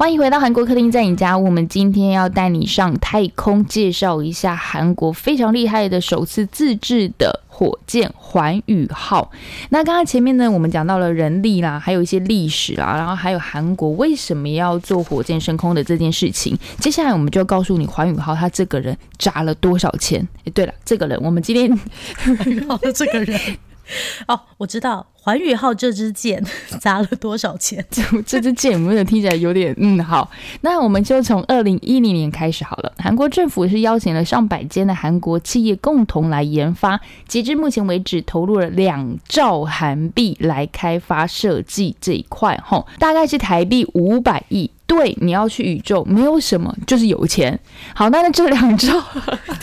[0.00, 9.30] 欢迎回到韩国客厅在你家，我们今天要带你上太空，介绍一下韩国非常厉害的首次自制的火箭环宇号。
[9.68, 16.58] 那刚刚前面呢，我们讲到了人力啦，还有一些历史啦，然后还有韩国为什么要做火箭升空的这件事情。
[16.78, 20.26] 接下来我们就要告诉你环宇号他这个人砸了多少钱。
[20.46, 21.78] 诶， 对了，这个人我们今天
[22.94, 23.38] 这个人。
[24.28, 26.42] 哦，我知道环宇号这支箭
[26.80, 27.84] 砸了多少钱。
[27.90, 30.30] 这 这支箭有没有听起来有点嗯好？
[30.62, 32.92] 那我们就从二零一零年开始好了。
[32.98, 44.70] 韩国政府是邀请了上百间的韩国企业共同来研发，截至目前为止投入了两兆韩币来开发设计这一块，吼，大概是台币五百亿。
[44.86, 47.56] 对，你要去宇宙，没有什么，就是有钱。
[47.94, 48.88] 好，那那这两兆，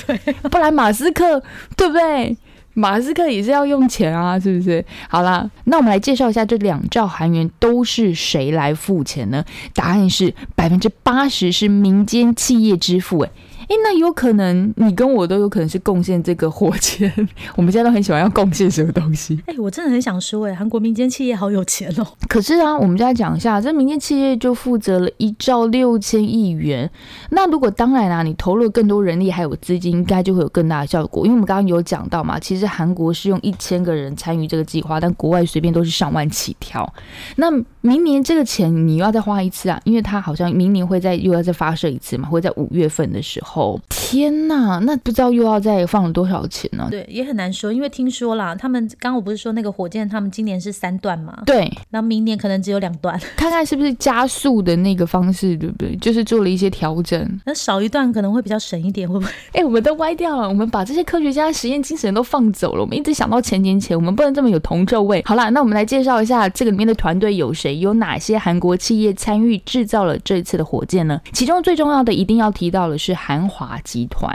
[0.06, 0.18] 对，
[0.50, 1.44] 不然马斯克
[1.76, 2.38] 对不对？
[2.80, 4.86] 马斯克也是要用钱啊，是不是？
[5.10, 9.44] 好啦，那我们来介绍一下这两兆韩元都是谁来付钱呢？
[9.74, 13.26] 答案是百分之八十是民间企业支付、欸。
[13.26, 13.32] 诶，
[13.70, 17.10] 那有可能你跟我都有可能是贡献这个火箭。
[17.56, 19.42] 我们现在都很喜欢要贡献什么东西。
[19.46, 22.06] 哎、我真的很想说、哎，韩国民间企业好有钱哦。
[22.28, 26.90] 可是啊，我们就要讲一下，这民间企业就负责了一兆六千亿元。
[27.30, 31.26] 那如果当然啊，你投入更多人力还有资金，应该就会有更大的效果。
[31.26, 36.92] 因为我们刚刚有讲到嘛，其实韩国是用一千个人参与这个计划，但国外随便都是上万起跳。
[37.38, 37.50] 那
[37.82, 43.57] 明年这个钱你又要再花一次啊，因为它好像明年会再又要再发射一次嘛，会在五月份的时候。
[43.58, 43.82] hole.
[44.10, 46.88] 天呐，那不知道又要再放了多少钱呢？
[46.90, 55.94] 对，也很难说，因为听说啦，他们刚刚我不是说那个火箭，他们今年是三段嘛，对，那明年可能只有两段，看看是不是加速的那个方式，对不对？
[55.98, 57.40] 就是做了一些调整。
[57.46, 59.32] 那少一段可能会比较省一点，会不会？
[59.52, 65.22] 哎、我们都歪掉了，我们把这些科学家实验精神都放走了，我们一直想到钱钱钱，我们不能这么有铜臭味。
[65.26, 71.20] 好啦，那我们来介绍一下这个里面的团队有谁，有哪些韩国企业参与制造了这次的火箭呢？
[71.34, 74.32] 其中最重要的一定要提到的是韩华集集团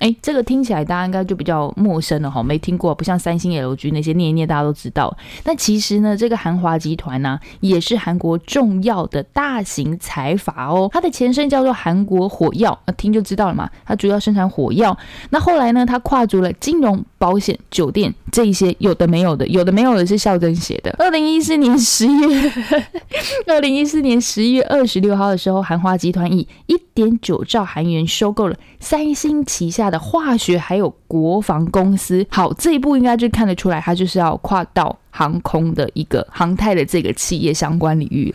[0.00, 5.16] 哎，这个听起来大家应该就比较陌生了哈，没听过，不像三星、LG 那些念一念大家都知道。
[5.42, 10.90] 但其实呢，这个韩华集团呢、也是韩国重要的大型财阀哦。
[10.92, 13.70] 它的前身叫做韩国火药，那听就知道了嘛。
[13.84, 14.96] 它主要生产火药。
[15.30, 20.94] 那后来呢，它跨足了金融、保险、酒店这一些有的没有的，有的没有的是孝真写的。
[20.98, 22.52] 二零一四年十一月，
[23.46, 32.26] 二零一四年十一月二十六号的时候，韩华集团以一点九兆韩元收购了三星旗下的的化学还有国防公司。
[32.28, 38.34] 好，这一步应该就看得出来，它就是要跨到航空的一个航太的这个企业相关领域。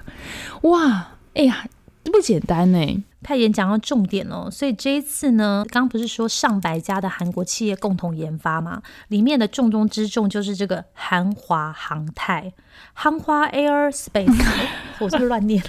[0.62, 1.66] 哇，哎呀，
[2.06, 3.04] 这不简单呢。
[3.22, 8.82] 太妍讲到重点哦，所以这一次呢，刚刚不是说上百家的韩国企业共同研发嘛？
[9.10, 12.54] 里面的重中之重就是这个韩华航太，
[12.94, 14.70] 韩华 Aerospace，诶
[15.02, 15.62] 我是不是乱念？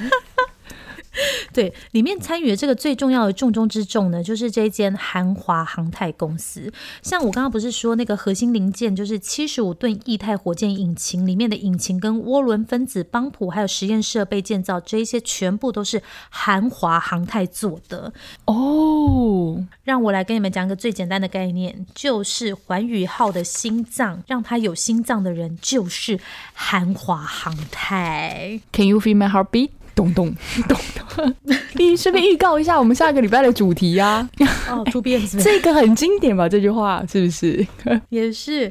[1.53, 6.73] 对，里面参与的这个最重要的重中之重呢，就是这间韩华航太公司。
[7.03, 18.13] 像我刚刚不是说那个核心零件，就是七十五吨液态火箭引擎里面的引擎跟涡轮分子帮浦，还有实验设备建造，这一些全部都是韩华航太做的。
[18.45, 26.21] 哦，让我来跟你们讲一个最简单的概念，就是环宇号的心脏，让它有心脏的人就是
[26.55, 28.61] 韩华航太。
[28.73, 29.71] Can you feel my heartbeat？
[29.95, 30.35] 咚咚
[30.69, 30.79] 咚
[31.17, 31.35] 咚。
[31.75, 34.29] 你顺便预告一下我们下个礼拜的主题呀、
[34.69, 36.49] 哦，突变是这个很经典吧？
[36.49, 37.67] 这句话是不是？
[38.11, 38.67] 也是，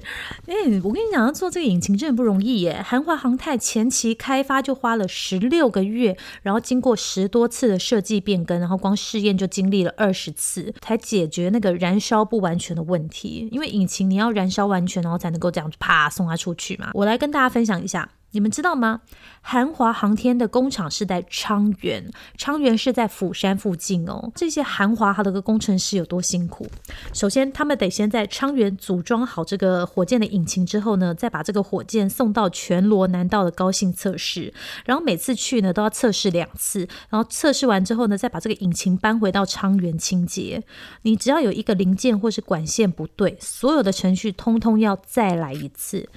[0.48, 0.54] 哎、
[0.84, 2.84] 我跟你讲，要做这个引擎真的不容易耶。
[2.86, 13.48] 韩华航太前期开发就花了十六个月，然后经过十多次的设计变更，然后光试验就经历了二十次，才解决那个燃烧不完全的问题。
[13.52, 16.92] 因为引擎你要燃烧完全，然后才能够这样啪送它出去嘛。
[16.94, 18.10] 我来跟大家分享一下。
[18.32, 19.02] 你们知道吗？
[19.42, 24.32] 韩华航天的工厂是在昌原，昌原是在釜山附近哦。
[24.36, 26.68] 这些韩华它的个工程师有多辛苦？
[27.14, 34.54] 首先，他们得先在昌原组装好这个火箭的引擎之后呢，再把这个火箭送到全罗南道的高性测试。
[34.86, 40.64] 然后每次去呢都要测试两次，然后测试完之后呢，再把这个引擎搬回到昌原清洁。
[41.02, 46.08] 你只要有一个零件或是管线不对，所有的程序通通要再来一次。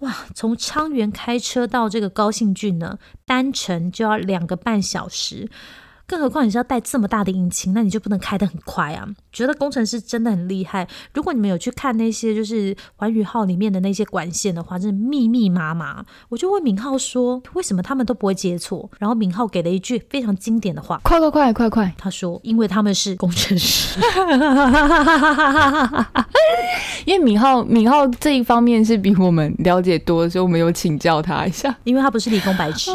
[0.00, 2.54] 哇，从昌原开车到这个高兴
[3.24, 5.48] 单程就要两个半小时。
[6.10, 9.06] 更何况你是要带这么大的引擎，那你就不能开得很快啊！
[9.32, 10.88] 觉得工程师真的很厉害。
[11.14, 16.04] 如果你们有去看那些就是环宇号里面的那些管线的话，真的密密麻麻。
[16.28, 18.90] 我就问敏浩说，为什么他们都不会接错？
[18.98, 21.94] 然后敏浩给了一句非常经典的话，快快快快快！
[21.96, 24.00] 他说：“因为他们是工程师。
[27.06, 31.74] 因为敏浩敏浩这一方面是比我们了解多，所以我们有请教他一下。
[31.84, 32.90] 因为他不是理工白痴。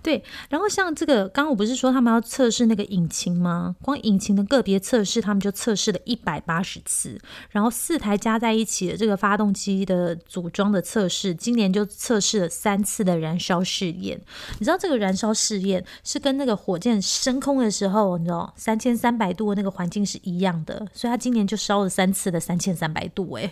[0.00, 3.74] 对，然后像这个，刚刚我不是说他们要测试那个引擎吗？
[3.82, 7.18] 光引擎的个别测试，他们就测试了一百八十次，
[7.50, 14.20] 然后四台加在一起的这个发动机的组装的测试，今年就测试了三次的燃烧试验。
[14.58, 23.50] 你知道这个燃烧试验是跟那个火箭升空的时候，你知道三千三百度的那个环境是一样的，所以他今年就烧了三次的三千三百度、欸，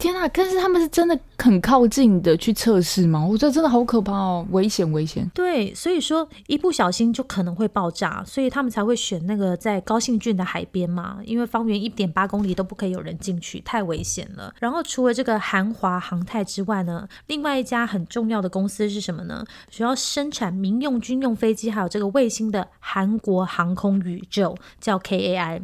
[0.00, 0.26] 天啊！
[0.32, 3.22] 但是他们是真的很靠近的去测试吗？
[3.22, 5.30] 我觉得真的好可怕哦，危险危险！
[5.34, 14.54] 对，所以说一不小心就可能会爆炸，所以他们才会选那个在高兴郡的海边嘛，因为方圆一点八公里都不可以有人进去，太危险了。
[14.58, 19.44] 然后除了这个韩华航太之外呢，另外一家很重要的公司是什么呢？
[19.70, 25.60] 主要生产民用军用飞机还有这个卫星的韩国航空宇宙，叫 KAI。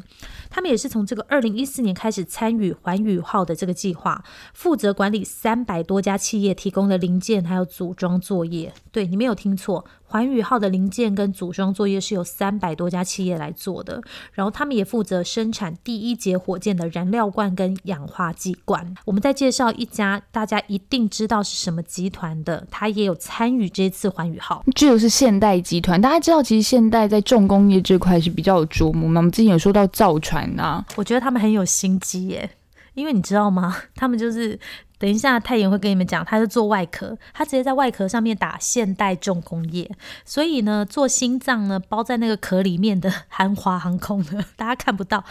[0.51, 8.73] 他们也是从这个二零一四年开始参与环宇号的这个计划，负责管理三百多家企业提供的零件还有组装作业。
[8.91, 14.01] 对你没有听错，环宇号的零件跟组装作业是由三百多家企业来做的。
[14.33, 18.95] 然后他们也负责生产第一节火箭的燃料罐跟氧化剂罐。
[19.05, 24.65] 我们再介绍一家大家一定知道是什么集团的，他也有参与这次环宇号。
[24.75, 29.21] 这就是现代集团，大家知道，其实现代在重工业这块是比较有琢磨嘛。
[29.21, 32.51] 我们之前有说到造船啊，我觉得他们很有心机耶，
[32.97, 33.77] 因为你知道吗？
[33.95, 34.59] 他们就是
[34.99, 39.91] 等一下太妍会跟你们讲，他是做外壳，他直接在外壳上面打现代重工业，
[40.25, 45.23] 所以呢，做心脏呢包在那个壳里面的韩华航空呢，大家看不到，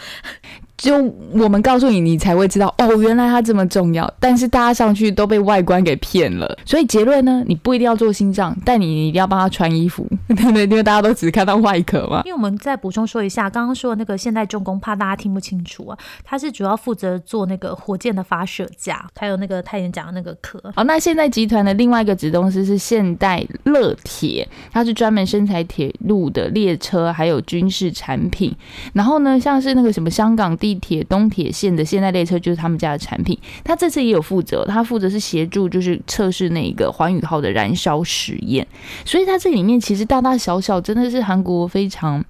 [0.76, 0.96] 就
[1.32, 4.12] 我们告诉你，你才会知道哦，原来它这么重要。
[4.20, 10.62] 但是大家上去都被外观给骗了，所以结论呢，你不一定要做心脏，但你一定要帮他穿衣服， 对不对？
[10.64, 12.22] 因为大家都只看到外壳嘛。
[12.24, 20.60] 因为我们再补充说一下，刚刚说的那个现代重工，怕大家听不清楚啊，它是主要负责做那个火箭的发射架，还有那个太妍讲的那个壳。
[20.74, 28.54] 好，那现代集团的另外一个子公司是现代乐铁，它是专门生产铁路的列车还有军事产品。
[28.92, 33.38] 然后呢，像是那个什么香港地铁东铁线的现代列车就是他们家的产品。
[33.64, 38.66] 他这次也有负责，他负责是协助就是测试那个环宇号的燃烧实验。
[39.04, 42.24] 所以它这里面其实大大小小真的是韩国非常。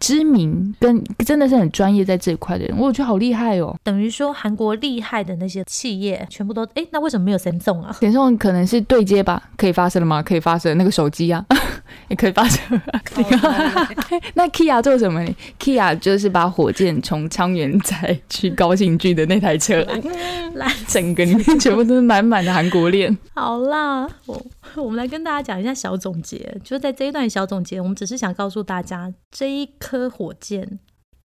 [0.00, 3.76] 知名跟真的是很专业在这一块的人，我觉得好厉害哦。
[3.82, 7.96] 等于说韩国厉害的那些企业全部都哎，那为什么没有神送啊？
[8.00, 10.22] 神送可能是对接吧，可以发射了吗？
[10.22, 11.44] 可以发射那个手机啊，
[12.08, 12.60] 也可以发射。
[14.34, 19.86] 那 Kia 做什么呢？Kia 就是把火箭从昌原载去高兴郡的那台车，
[20.54, 23.16] 烂整个里面全部都是满满的韩国恋。
[23.34, 24.40] 好啦，我
[24.76, 30.78] 我们来跟大家讲一下小总结，就是在这一段小总结，我们只是想告诉大家，这一颗火箭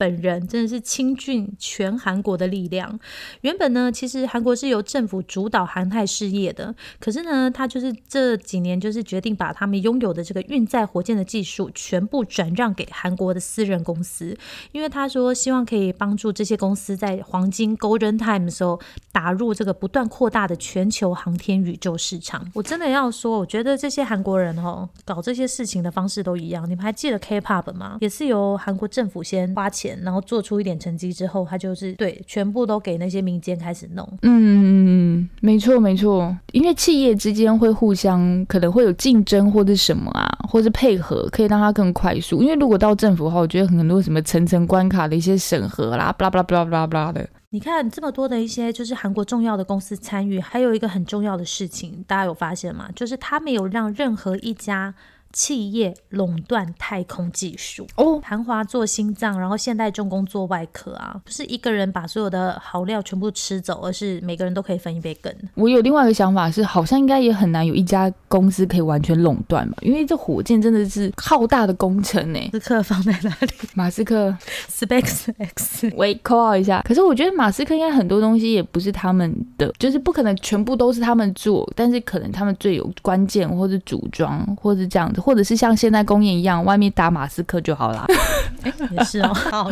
[0.01, 2.99] 本人真的是倾尽全韩国的力量。
[3.43, 14.35] 原本呢，其实韩国是由政府主导韩泰事业的，可是呢，他就是这几年就是决定把他们拥有的这个运载火箭的技术全部转让给韩国的私人公司，
[14.73, 18.81] 因为他说希望可以帮助这些公司在黄金 Golden Time 的时候
[19.13, 22.51] 打入这个不断扩大的全球航天宇宙市场。
[22.55, 26.65] 我真的要说，我觉得这些韩国人哦，搞这些事情的方式都一样。
[26.67, 27.99] 你们还记得 K-pop 吗？
[28.01, 29.90] 也是由韩国政府先花钱。
[29.91, 34.09] 钱，然后做出一点成绩之后，他就是对全部都给那些民间开始弄。
[34.23, 42.43] 嗯，没错没错，因为企业之间会互相可能会有竞争或者什么啊，或者配合，可以让它更快速。
[42.43, 47.29] 因为如果到政府的话，我觉得很多什么层层关卡的一些审核啦，巴拉巴拉巴拉巴拉巴拉的。
[47.53, 52.89] 你看这么多的一些就是韩国重要的公司参与，还有一个很重要的事情，大家有发现吗？
[52.95, 54.95] 就是他没有让任何一家。
[55.33, 65.33] 企业垄断太空技术哦，韩华做心脏，然后现代重工做外科啊，不是一个人把所有的好料全部吃走，而是每个人都可以分一杯羹。
[65.55, 72.41] 我有另外一个想法是，好像应该也很难有一家公司可以完全垄断嘛，因为这火箭真的是浩大的工程呢。
[72.53, 73.53] 马斯克放在哪里？
[73.75, 74.37] 马斯克
[74.69, 76.83] ，Space X，喂，call 一下。
[76.83, 85.20] 可是我觉得马斯克应该很多东西也不是他们的，就是不可能全部都是他们做，但是可能他们最有关键或是组装或是这样的。
[85.21, 88.07] 或者是像现在公演一样，外面打马斯克就好了。
[88.91, 89.65] 也是哦， 好，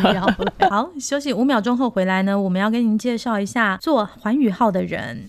[0.71, 5.29] 好，休息五秒钟后回来呢，我们要跟您介绍一下做环宇号的人。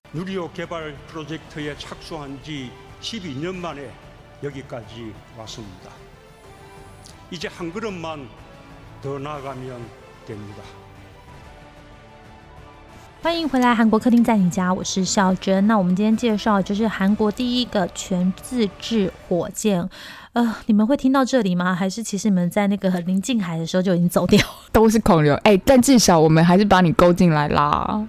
[13.22, 15.68] 欢迎回来，韩国客厅在你家，我是小珍。
[15.68, 19.88] 那我们今天介绍就是韩国第一个全自制火箭。
[20.32, 21.76] 呃，你们会听到这里吗？
[21.76, 24.40] 还是其实你们在那个临近海的时候就已经走掉？
[24.72, 28.08] 都是恐流哎，但至少我们还是把你勾进来啦。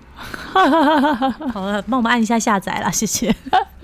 [1.52, 3.34] 好了，帮我们按一下下载啦，谢谢。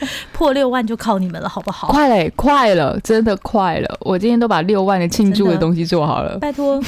[0.32, 1.88] 破六万就靠你们了，好不好？
[1.88, 3.98] 快嘞，快了，真的快了！
[4.00, 6.80] 我今天都把六万的庆祝的东西做好了， 拜托，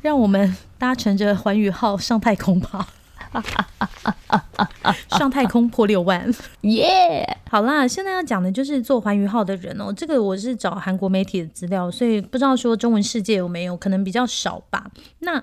[0.00, 0.56] 让我们。
[0.78, 2.86] 搭乘着环宇号上太空吧！
[5.08, 6.30] 上太空破六万，
[6.60, 7.26] 耶！
[7.48, 9.90] 好啦，现在要讲的就是做环宇号的人哦。
[9.90, 14.84] 这个我是找韩国媒体的资料，所以不知道说中文世界有没有，可能比较少吧。
[15.20, 15.42] 那。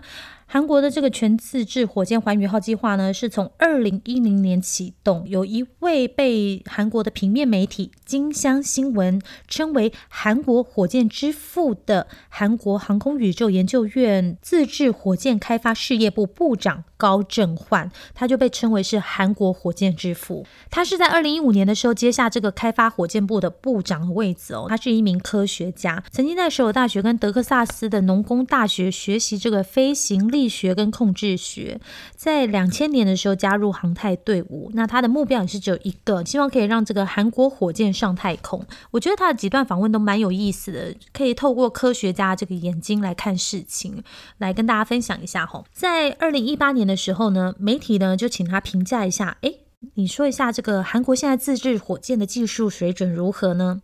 [0.53, 5.27] 韩国的这个全自制火箭环宇号计划呢，是从二零一零年启动。
[5.27, 20.45] 有一位被韩国的平面媒体金乡新闻称为“韩国火箭之父”的韩国航空宇宙研究院自制火箭开发事业部部长高正焕，他就被称为是韩国火箭之父。
[20.69, 24.67] 他是在二零一五年的时候接下这个开发火箭部的部长的位子哦。
[24.69, 30.42] 他是一名科学家，曾经在首尔大学跟德克萨斯的农工大学学习这个飞行力。
[30.43, 31.79] 力学跟控制学，
[32.15, 34.69] 在两千年的时候加入航太队伍。
[34.73, 38.65] 那他的目标也是只有一个，希望可以让这个韩国火箭上太空。
[38.91, 44.03] 我觉得他的几段访问都蛮有意思的，可以透过科学家这个眼睛来看事情，
[44.37, 45.65] 来跟大家分享一下吼。
[45.71, 49.62] 在二零一八年的时候呢，媒体呢就请他评价一下，哎。
[49.95, 53.81] 你说一下这个韩国现在自制火箭的技术水准如何呢？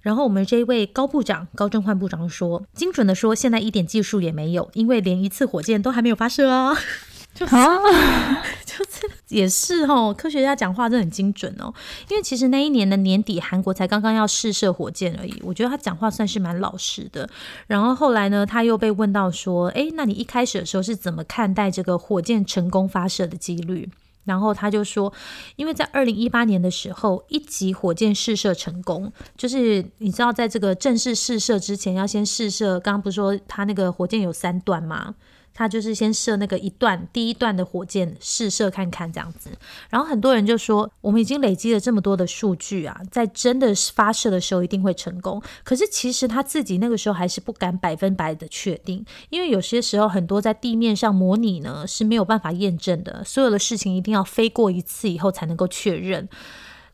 [0.00, 6.76] 然后我们这一位高部长高正焕部长说，精准的说，现在一点技术也没有，因为连一次火箭都还没有发射啊。
[7.32, 7.78] 就啊，
[8.66, 11.72] 就是也是哦，科学家讲话真的很精准哦。
[12.08, 15.40] 因为其实那一年的年底，韩国才刚刚要试射火箭而已。
[15.44, 17.30] 我觉得他讲话算是蛮老实的。
[17.68, 23.88] 然后后来呢，他又被问到说，哎，那你一开始的时候是怎么看待这个火箭成功发射的几率？
[24.24, 25.12] 然后他就说，
[25.56, 32.78] 因为在二零一八年的时候，一级火箭试射成功，就是你知道，在这个正式试射之前，要先试射。
[32.80, 35.14] 刚刚不是说他那个火箭有三段吗？
[35.52, 39.50] 他就是先射那个一段第一段的火箭试射看看这样子，
[39.90, 45.42] 然后很多人就说我们已经累积了这么多的数据啊，在真的发射的时候一定会成功。
[45.62, 56.28] 可是其实他自己那个时候还是不敢百分百的确定，因为有些时候很多在地面上模拟呢是没有办法验证的，所有的事情一定要飞过一次以后才能够确认。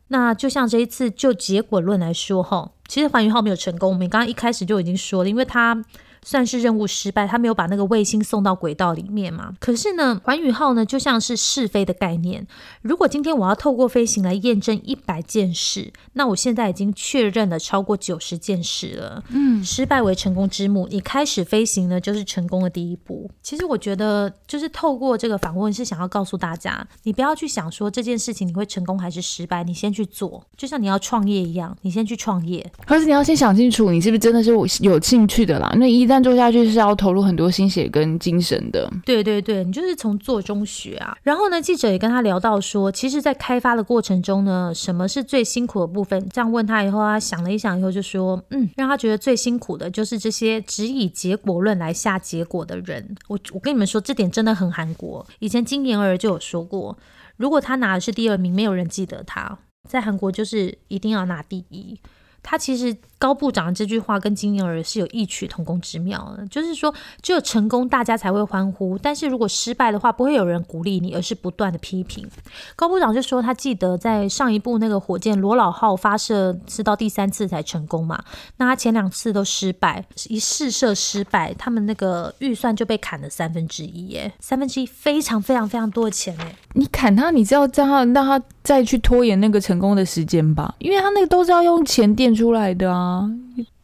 [0.09, 5.83] 那就像这一次就结果论来说哈，其实环宇号没有成功，我们刚刚一开始就已经说了，因为它。
[6.27, 9.53] 算是任务失败，他没有把那个卫星送到轨道里面嘛？
[9.61, 12.45] 可是呢，环宇号呢就像是试飞的概念。
[12.81, 19.23] 如果今天我要透过飞行来验证一百件事，那我现在已经确认了超过九十件事了。
[19.29, 23.31] 嗯，失败为成功之母，你开始飞行呢就是成功的第一步。
[23.41, 32.69] 其实我觉得，就是透过这个访问是想要告诉大家，你不要去想说这件事情你会成功还是失败，你先去做，就像你要创业一样，你先去创业。
[32.85, 34.51] 可是你要先想清楚，你是不是真的是
[34.81, 35.73] 有兴趣的啦？
[35.77, 38.89] 那一旦做下去是要投入很多心血跟精神的。
[39.05, 41.17] 对对对，你就是从做中学啊。
[41.23, 46.27] 然后呢，记者也跟他聊到说，其实，在开发的过程中呢，什么是最辛苦的部分？
[46.29, 53.15] 这样问他以后，他想了一想以后就说，嗯，让他觉得最辛苦的就是这些只以结果论来下结果的人。
[53.27, 55.25] 我我跟你们说，这点真的很韩国。
[55.39, 56.97] 以前金妍儿就有说过，
[57.35, 59.57] 如果他拿的是第二名，没有人记得他。
[59.87, 61.97] 在韩国就是一定要拿第一。
[62.43, 72.27] 他其实高部长这句话跟金英儿是有异曲同工之妙的，就是说只有成功大家才会欢呼，但是如果失败的话，不会有人鼓励你，而是不断的批评。
[72.75, 78.23] 高部长就说他记得在上一部那个火箭罗老号发射是到第三次才成功嘛，
[78.57, 86.55] 那他前两次都失败，一试射失败，他们那个预算就被砍了三分之一，耶，三分之一非常非常非常多的钱哎。
[86.73, 90.75] 你砍他，你是要让他让他再去拖延那个成功的时间吧？
[90.77, 93.06] 因为他那个都是要用钱垫出来的啊。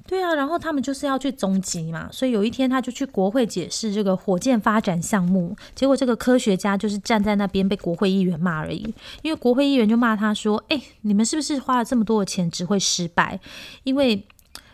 [0.06, 13.40] 对啊，然后他们就是要去终极嘛，所以有一天他就去国会解释这个火箭发展项目，结果这个科学家就是站在那边被国会议员骂而已，因为国会议员就骂他说：“哎，你们是不是花了这么多的钱只会失败？
[13.84, 14.24] 因为。”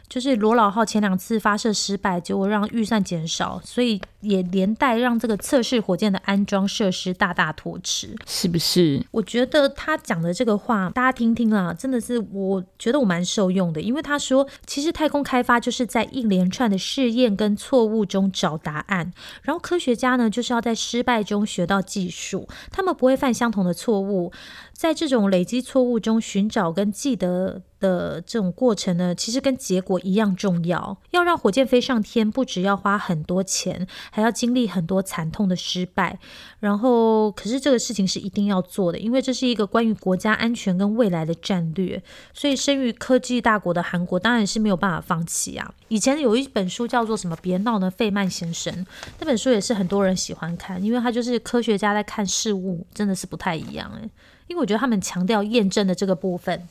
[0.09, 9.05] 就是罗老号前两次发射失败，结果让预算减少，所以也连带让这个测试火箭的安装设施大大拖迟，是不是？
[9.11, 24.33] 我觉得他讲的这个话，大家听听啊，真的是我觉得我蛮受用的，因为他说，其实太空开发就是在一连串的试验跟错误中找答案，然后科学家呢就是要在失败中学到技术，他们不会犯相同的错误。
[24.73, 30.95] 在这种累积错误中寻找跟记得的这种过程呢，其实跟结果一样重要。
[31.09, 36.19] 要让火箭飞上天，不只要花很多钱，还要经历很多惨痛的失败。
[36.59, 42.03] 然后，可是这个事情是一定要做的，因为这是一个关于国家安全跟未来的战略。
[42.33, 45.73] 所以，生于科技大国的韩国当然是没有办法放弃啊。
[45.87, 47.35] 以前有一本书叫做什么？
[47.41, 48.85] 别闹呢，费曼先生
[49.17, 54.09] 那本书也是很多人喜欢看，因为他就是科学家在看事物，真的是不太一样诶。
[54.47, 56.67] 因为我觉得他们强调验证的这个部分，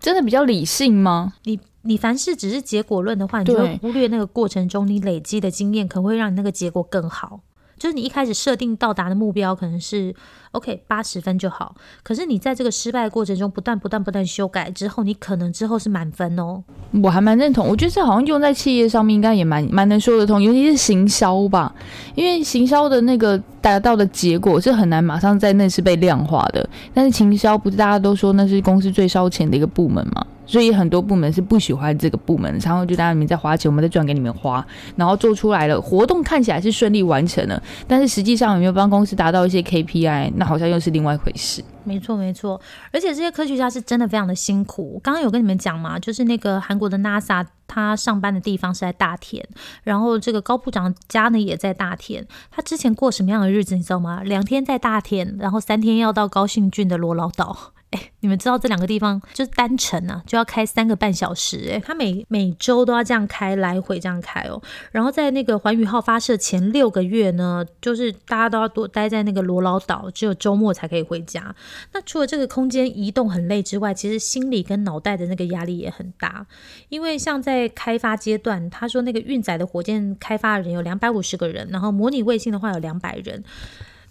[0.00, 1.34] 真的比较理性吗？
[1.44, 7.40] 你你凡事只是结果论的话，你就会忽略那个过程中你累积的经验，可能会让你那个结果更好。
[7.78, 10.12] 就是你一开始设定到达的目标可能是
[10.52, 16.62] OK 八十分就好，可是你在这个失败过程中不断不断不断修改之后，你可能之后是满分哦。
[17.02, 21.74] 我还蛮认同，我觉得这好像用在企业上面应该也蛮蛮能说得通，尤其是行销吧，
[22.14, 30.26] 因为行销的那个达到的结果是很难马上在那是被量化的，但是行销不是大家都说那是公司最烧钱的一个部门吗？
[30.46, 41.62] 所以很多部门是不喜欢这个部门，然后就大家你们在花钱，我们再赚给你们花，然后做出来了活动看起来是顺利完成了，但是实际上有没有帮公司达到一些 KPI，那好像又是另外一回事。
[41.84, 42.60] 没错没错，
[42.92, 45.00] 而且这些科学家是真的非常的辛苦。
[45.02, 49.44] 刚刚有跟你们讲嘛，就是那个韩国的 NASA，他上班的地方是在大田，
[49.82, 52.26] 然后这个高部长家呢也在大田。
[52.50, 54.22] 他之前过什么样的日子，你知道吗？
[54.22, 57.72] 两天在大田，然后三天要到高兴郡的罗老岛。
[57.90, 61.70] 哎，你们知道这两个地方就是单程啊，就要开三个半小时。
[61.72, 64.60] 哎，他每每周都要这样开，来回这样开哦。
[64.92, 71.54] 然后在那个环宇号发射前六个月呢，就是大家都要多待在那个罗老岛，只有周末才可以回家。
[71.94, 76.46] 那除了这个空间移动很累之外，其实心理跟脑袋的那个压力也很大。
[76.90, 83.42] 因为像在开发阶段，他说那个运载的火箭开发的人有两百五十个人，然后模拟卫星的话有两百人。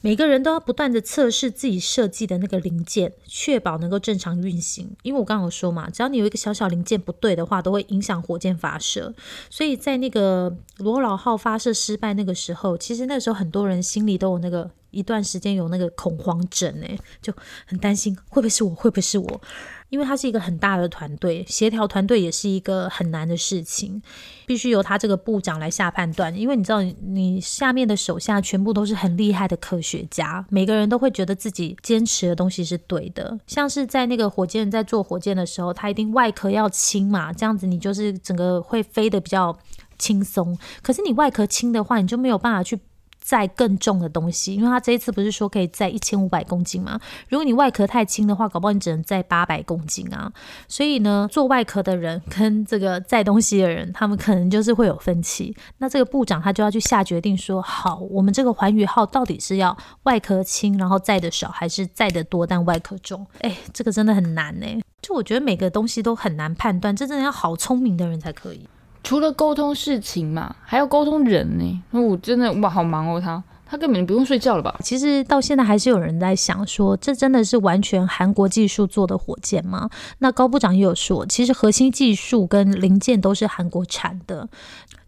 [0.02, 4.90] 每个人都要不断的测试自己设计的那个零件，确保能够正常运行。
[5.02, 9.14] 因为我刚刚有说嘛，只要你有一个小小零件不对的话，都会影响火箭发射。
[9.50, 17.34] 所以在那个罗老号发射失败那个时候，其实那时候很多人心里都有那个一段时间有那个恐慌症，诶，就
[17.66, 19.42] 很担心会不会是我，会不会是我。
[19.90, 24.02] 因为他是一个很大的团队，协调团队也是一个很难的事情，
[24.46, 26.36] 必须由他这个部长来下判断。
[26.36, 33.40] 因为你知道，你下面的手下全部都是很厉害的科学家，每个人都会觉得自己坚持的东西是对的。
[33.48, 39.58] 像是在那个火箭在做火箭的时候，他一定外壳要轻嘛，这样子你就是整个会飞得比较
[39.98, 40.58] 轻松。
[40.82, 42.80] 可是你外壳轻的话，你就没有办法去。
[43.28, 46.98] 载更重的东西，因为它这一次不是说可以载一千五百公斤吗？
[47.28, 50.32] 如果你外壳太轻的话，搞不好你只能载八百公斤啊。
[50.70, 55.54] 所以呢，做外壳的人跟这个载东西的人，他们可能就是会有分歧。
[55.80, 63.28] 那这个部长他就要去下决定，说好，我们这个环宇号到底是要外壳轻，然后载的少，还是载的多但外壳重？
[63.42, 64.66] 哎，这个真的很难呢。
[65.02, 68.62] 就我觉得每个东西都很难判断，这真的要好聪明的人才可以。
[69.08, 71.82] 除了沟通事情嘛，还要沟通人呢。
[71.92, 74.78] 那我真的哇，好忙哦，他他根本不用睡觉了吧？
[74.84, 79.90] 其实到现在还是有人在想说，这真的是完全韩国技术做的火箭吗？
[80.20, 84.50] 那高部长也有说，其实核心技术跟零件都是韩国产的。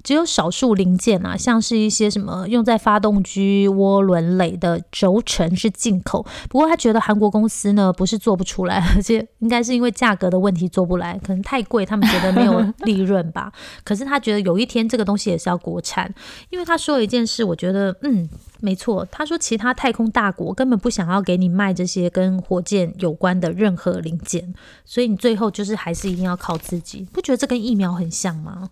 [0.04, 6.26] 只有少数零件啊，像是一些什么用在发动机涡轮垒的轴承是进口。
[6.50, 13.52] 不过他觉得韩国公司呢不是做不出来，而且应该是因为价格的问题做不来，可能太贵，他们觉得没有利润吧。
[13.84, 16.14] 可是他觉得有一天这个东西也是要国产，
[16.50, 18.28] 因为他说了一件事，我觉得嗯
[18.62, 24.54] 没错，他说其他太空大国根本不想要给你卖这些跟火箭有关的任何零件，
[24.86, 27.08] 所以你最后就是还是一定要靠自己。
[27.12, 28.70] 不觉得这跟疫苗很像吗？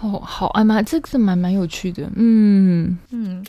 [0.00, 3.44] 哦，好，哎妈，这个蛮蛮有趣的，嗯嗯。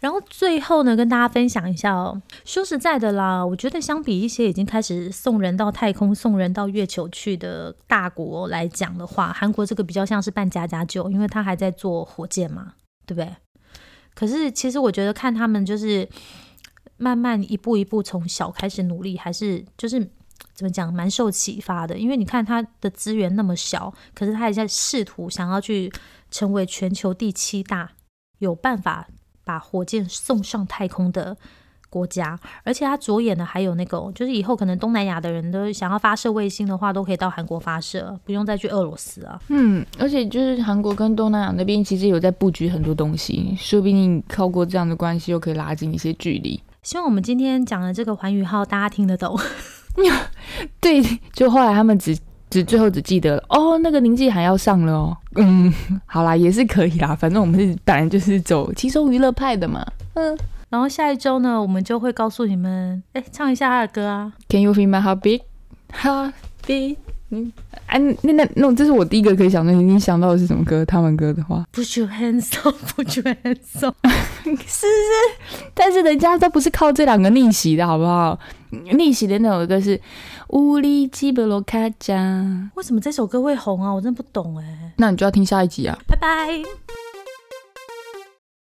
[0.00, 2.22] 然后最后呢，跟大家分享一下哦。
[2.44, 12.74] 说实在的啦，我觉得相比一些已经开始送人到太空、送人到月球去的大国来讲的话，韩国这个比较像是半家家酒，因为他还在做火箭嘛，
[13.04, 13.34] 对不对？
[14.14, 16.08] 可是其实我觉得看他们就是
[16.96, 20.08] 慢慢一步一步从小开始努力，还是就是
[20.54, 21.98] 怎么讲，蛮受启发的。
[21.98, 25.92] 因为你看他的资源那么小，可是他也在试图想要去
[26.30, 27.90] 成为全球第七大，
[28.38, 29.08] 有办法。
[29.48, 31.34] 把火箭送上太空的
[31.88, 39.40] 国家，而且他着眼的还有那个，就是以后可能东南亚的人都想要发射卫星的话，都可以到韩国发射，不用再去俄罗斯啊。
[39.48, 46.62] 嗯，而且就是韩国跟东南亚那边其实有在布局很多东西，说不定靠过这样的关系又可以拉近一些距离。
[46.82, 49.34] 希望我们今天讲的这个环宇号大家听得懂。
[50.80, 52.16] 对，就后来他们只。
[52.50, 55.14] 只最后只记得哦，那个宁纪还要上了哦。
[55.34, 55.70] 嗯，
[56.06, 59.86] 好啦，也是可以啦，反正我们是本来就是走轻松娱乐派的嘛。
[60.14, 60.34] 嗯，
[60.70, 64.32] 然后下一周呢，我们就会告诉你们，哎，唱一下他的歌啊。
[64.48, 65.42] Can you feel my heartbeat?
[65.92, 66.96] Heartbeat.
[67.28, 67.52] 嗯，
[67.84, 70.82] 哎，那那那，这是我第一个可以想到，你想到的是什么歌？
[70.86, 73.94] 他们歌的话，Put your hands up, Put your hands up，
[74.66, 78.38] 是是，但是人家都不是靠这两个逆袭的，好不好？
[78.70, 80.00] 逆袭的那首歌是
[80.48, 83.90] 乌里基布罗卡加，为什么这首歌会红啊？
[83.90, 84.92] 我真的不懂哎。
[84.96, 85.98] 那你就要听下一集啊！
[86.06, 86.28] 拜拜。